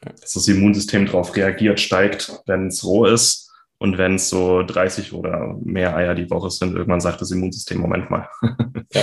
dass 0.00 0.32
das 0.32 0.48
Immunsystem 0.48 1.06
darauf 1.06 1.36
reagiert, 1.36 1.78
steigt, 1.78 2.32
wenn 2.46 2.66
es 2.66 2.84
roh 2.84 3.06
ist. 3.06 3.50
Und 3.78 3.98
wenn 3.98 4.14
es 4.14 4.28
so 4.28 4.62
30 4.62 5.12
oder 5.12 5.56
mehr 5.60 5.96
Eier 5.96 6.14
die 6.14 6.30
Woche 6.30 6.50
sind, 6.50 6.74
irgendwann 6.74 7.00
sagt 7.00 7.20
das 7.20 7.32
Immunsystem, 7.32 7.78
Moment 7.78 8.10
mal. 8.10 8.28
ja. 8.92 9.02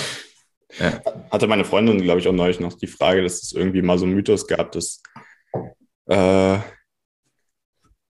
ja. 0.79 1.01
Hatte 1.31 1.47
meine 1.47 1.65
Freundin, 1.65 2.01
glaube 2.01 2.19
ich, 2.19 2.27
auch 2.27 2.33
neulich 2.33 2.59
noch 2.59 2.73
die 2.73 2.87
Frage, 2.87 3.21
dass 3.21 3.41
es 3.41 3.51
irgendwie 3.51 3.81
mal 3.81 3.97
so 3.97 4.05
einen 4.05 4.15
Mythos 4.15 4.47
gab, 4.47 4.71
dass 4.71 5.01
äh, 6.07 6.59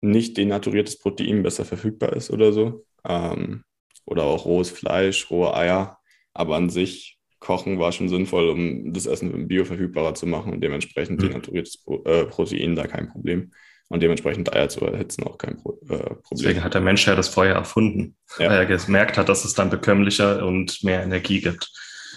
nicht 0.00 0.36
denaturiertes 0.36 0.98
Protein 0.98 1.42
besser 1.42 1.64
verfügbar 1.64 2.12
ist 2.12 2.30
oder 2.30 2.52
so. 2.52 2.84
Ähm, 3.06 3.64
oder 4.04 4.24
auch 4.24 4.44
rohes 4.44 4.70
Fleisch, 4.70 5.30
rohe 5.30 5.54
Eier. 5.54 5.98
Aber 6.34 6.56
an 6.56 6.70
sich 6.70 7.18
Kochen 7.42 7.78
war 7.78 7.92
schon 7.92 8.08
sinnvoll, 8.08 8.48
um 8.48 8.92
das 8.92 9.06
Essen 9.06 9.48
bioverfügbarer 9.48 10.14
zu 10.14 10.26
machen 10.26 10.52
und 10.52 10.60
dementsprechend 10.60 11.20
mhm. 11.20 11.28
denaturiertes 11.28 11.84
äh, 12.04 12.24
Protein 12.24 12.76
da 12.76 12.86
kein 12.86 13.08
Problem. 13.08 13.52
Und 13.88 14.02
dementsprechend 14.02 14.50
Eier 14.54 14.70
zu 14.70 14.80
erhitzen 14.86 15.24
auch 15.24 15.36
kein 15.36 15.58
äh, 15.58 15.60
Problem. 15.60 16.22
Deswegen 16.30 16.64
hat 16.64 16.72
der 16.72 16.80
Mensch 16.80 17.06
ja 17.06 17.14
das 17.14 17.28
Feuer 17.28 17.54
erfunden, 17.54 18.16
ja. 18.38 18.48
weil 18.48 18.58
er 18.58 18.66
gemerkt 18.66 19.18
hat, 19.18 19.28
dass 19.28 19.44
es 19.44 19.52
dann 19.52 19.68
bekömmlicher 19.68 20.46
und 20.46 20.82
mehr 20.82 21.02
Energie 21.02 21.42
gibt. 21.42 21.70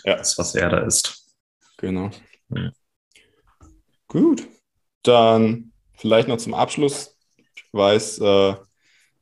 Ja. 0.05 0.15
Das, 0.15 0.37
was 0.37 0.55
er 0.55 0.69
da 0.69 0.77
isst. 0.79 1.35
Genau. 1.77 2.11
Mhm. 2.47 2.71
Gut. 4.07 4.47
Dann 5.03 5.73
vielleicht 5.95 6.27
noch 6.27 6.37
zum 6.37 6.53
Abschluss. 6.53 7.17
Ich 7.55 7.65
weiß, 7.73 8.19
äh, 8.19 8.55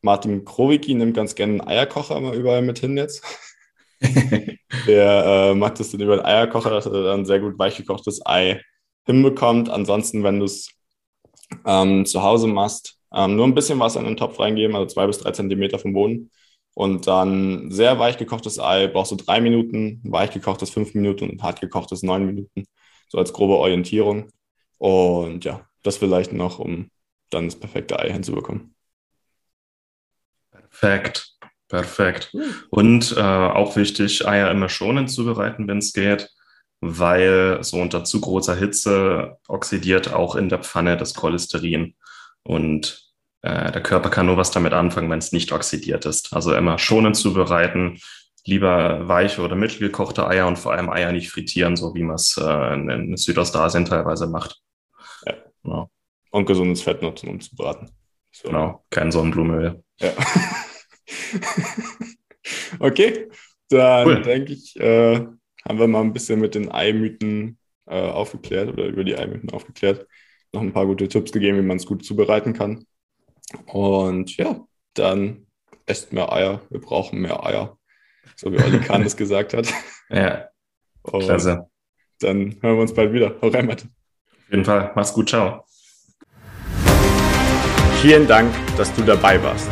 Martin 0.03 0.43
Krowicki 0.45 0.93
nimmt 0.93 1.15
ganz 1.15 1.33
gerne 1.33 1.53
einen 1.53 1.67
Eierkocher 1.67 2.19
mal 2.19 2.35
überall 2.35 2.61
mit 2.61 2.79
hin 2.79 2.97
jetzt. 2.97 3.23
der 4.87 5.25
äh, 5.25 5.55
macht 5.55 5.79
das 5.79 5.91
dann 5.91 6.01
über 6.01 6.17
den 6.17 6.25
Eierkocher, 6.25 6.69
dass 6.69 6.85
er 6.85 7.03
dann 7.03 7.25
sehr 7.25 7.39
gut 7.39 7.57
weichgekochtes 7.57 8.25
Ei 8.25 8.61
hinbekommt. 9.05 9.69
Ansonsten, 9.69 10.23
wenn 10.23 10.39
du 10.39 10.45
es 10.45 10.69
ähm, 11.65 12.05
zu 12.05 12.21
Hause 12.21 12.47
machst, 12.47 12.99
ähm, 13.13 13.37
nur 13.37 13.47
ein 13.47 13.55
bisschen 13.55 13.79
Wasser 13.79 14.01
in 14.01 14.05
den 14.07 14.17
Topf 14.17 14.39
reingeben, 14.39 14.75
also 14.75 14.87
zwei 14.87 15.07
bis 15.07 15.19
drei 15.19 15.31
Zentimeter 15.31 15.79
vom 15.79 15.93
Boden. 15.93 16.31
Und 16.73 17.07
dann 17.07 17.71
sehr 17.71 17.97
weich 17.99 18.17
gekochtes 18.17 18.59
Ei 18.59 18.87
brauchst 18.87 19.11
du 19.11 19.15
drei 19.15 19.39
Minuten, 19.39 20.01
weich 20.03 20.31
gekochtes 20.31 20.71
fünf 20.71 20.93
Minuten 20.95 21.29
und 21.29 21.43
hart 21.43 21.61
gekochtes 21.61 22.03
neun 22.03 22.25
Minuten. 22.25 22.65
So 23.09 23.19
als 23.19 23.31
grobe 23.31 23.57
Orientierung. 23.57 24.29
Und 24.79 25.45
ja, 25.45 25.65
das 25.83 25.97
vielleicht 25.97 26.33
noch, 26.33 26.59
um 26.59 26.89
dann 27.29 27.45
das 27.45 27.59
perfekte 27.59 27.99
Ei 27.99 28.11
hinzubekommen. 28.11 28.72
Perfekt. 30.79 31.33
Perfekt. 31.73 32.31
Und 32.69 33.15
äh, 33.17 33.21
auch 33.21 33.75
wichtig, 33.75 34.27
Eier 34.27 34.51
immer 34.51 34.69
schonend 34.69 35.09
zubereiten, 35.09 35.67
wenn 35.67 35.79
es 35.79 35.91
geht, 35.91 36.29
weil 36.81 37.63
so 37.63 37.77
unter 37.77 38.03
zu 38.03 38.21
großer 38.21 38.55
Hitze 38.55 39.37
oxidiert 39.47 40.13
auch 40.13 40.35
in 40.35 40.49
der 40.49 40.59
Pfanne 40.59 40.97
das 40.97 41.15
Cholesterin. 41.15 41.95
Und 42.43 43.09
äh, 43.41 43.71
der 43.71 43.81
Körper 43.81 44.11
kann 44.11 44.27
nur 44.27 44.37
was 44.37 44.51
damit 44.51 44.73
anfangen, 44.73 45.09
wenn 45.09 45.17
es 45.17 45.31
nicht 45.31 45.51
oxidiert 45.51 46.05
ist. 46.05 46.33
Also 46.33 46.53
immer 46.53 46.77
schonend 46.77 47.15
zubereiten, 47.15 47.99
lieber 48.45 49.07
weiche 49.07 49.41
oder 49.41 49.55
mittelgekochte 49.55 50.27
Eier 50.27 50.47
und 50.47 50.59
vor 50.59 50.73
allem 50.73 50.91
Eier 50.91 51.11
nicht 51.11 51.31
frittieren, 51.31 51.75
so 51.75 51.95
wie 51.95 52.03
man 52.03 52.17
es 52.17 52.37
äh, 52.37 52.73
in, 52.73 52.89
in, 52.89 53.17
Südostasien 53.17 53.85
teilweise 53.85 54.27
macht. 54.27 54.61
Ja. 55.25 55.33
Genau. 55.63 55.89
Und 56.29 56.45
gesundes 56.45 56.83
Fett 56.83 57.01
nutzen, 57.01 57.29
um 57.29 57.39
zu 57.39 57.55
braten. 57.55 57.89
So. 58.31 58.49
Genau, 58.49 58.83
kein 58.91 59.11
Sonnenblumenöl. 59.11 59.83
Ja. 59.99 60.11
okay, 62.79 63.29
dann 63.69 64.07
cool. 64.07 64.21
denke 64.21 64.53
ich, 64.53 64.79
äh, 64.79 65.15
haben 65.15 65.79
wir 65.79 65.87
mal 65.87 66.01
ein 66.01 66.13
bisschen 66.13 66.39
mit 66.39 66.55
den 66.55 66.69
Eimythen 66.69 67.57
äh, 67.85 68.01
aufgeklärt 68.01 68.69
oder 68.69 68.85
über 68.85 69.03
die 69.03 69.15
Eimythen 69.15 69.49
aufgeklärt. 69.51 70.07
Noch 70.51 70.61
ein 70.61 70.73
paar 70.73 70.85
gute 70.85 71.07
Tipps 71.07 71.31
gegeben, 71.31 71.57
wie 71.57 71.63
man 71.63 71.77
es 71.77 71.85
gut 71.85 72.05
zubereiten 72.05 72.53
kann. 72.53 72.85
Und 73.65 74.37
ja, 74.37 74.65
dann 74.93 75.47
esst 75.85 76.13
mehr 76.13 76.31
Eier. 76.31 76.61
Wir 76.69 76.79
brauchen 76.79 77.19
mehr 77.19 77.45
Eier. 77.45 77.77
So 78.35 78.51
wie 78.51 78.59
Olli 78.61 78.79
Kahn 78.79 79.01
es 79.05 79.17
gesagt 79.17 79.53
hat. 79.53 79.67
Ja, 80.09 80.49
Und 81.03 81.23
klasse. 81.23 81.67
Dann 82.19 82.57
hören 82.61 82.75
wir 82.75 82.81
uns 82.81 82.93
bald 82.93 83.11
wieder. 83.13 83.35
Hau 83.41 83.47
rein, 83.49 83.65
Matt. 83.65 83.83
Auf 83.83 84.51
jeden 84.51 84.65
Fall. 84.65 84.91
Mach's 84.95 85.13
gut. 85.13 85.29
Ciao. 85.29 85.65
Vielen 88.01 88.27
Dank, 88.27 88.53
dass 88.77 88.93
du 88.93 89.01
dabei 89.01 89.41
warst. 89.41 89.69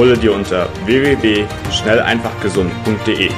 Hole 0.00 0.16
dir 0.16 0.32
unter 0.32 0.66
www.schnelleinfachgesund.de 0.86 3.28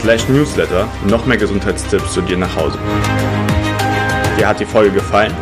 slash 0.00 0.28
newsletter 0.28 0.86
noch 1.08 1.26
mehr 1.26 1.36
Gesundheitstipps 1.36 2.12
zu 2.12 2.20
dir 2.20 2.36
nach 2.36 2.54
Hause. 2.54 2.78
Dir 4.38 4.46
hat 4.46 4.60
die 4.60 4.64
Folge 4.64 4.92
gefallen? 4.92 5.34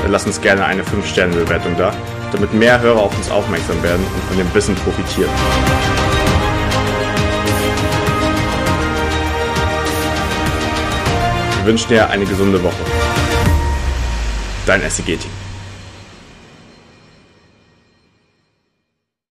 Dann 0.00 0.12
lass 0.12 0.24
uns 0.24 0.40
gerne 0.40 0.64
eine 0.64 0.84
5-Sterne-Bewertung 0.84 1.76
da, 1.76 1.92
damit 2.30 2.54
mehr 2.54 2.80
Hörer 2.80 3.00
auf 3.00 3.16
uns 3.16 3.28
aufmerksam 3.32 3.82
werden 3.82 4.06
und 4.14 4.22
von 4.28 4.38
dem 4.38 4.54
Wissen 4.54 4.76
profitieren. 4.76 5.28
Wir 11.56 11.66
wünschen 11.66 11.88
dir 11.88 12.08
eine 12.10 12.26
gesunde 12.26 12.62
Woche. 12.62 12.84
Dein 14.66 14.88
SEG-Team. 14.88 15.41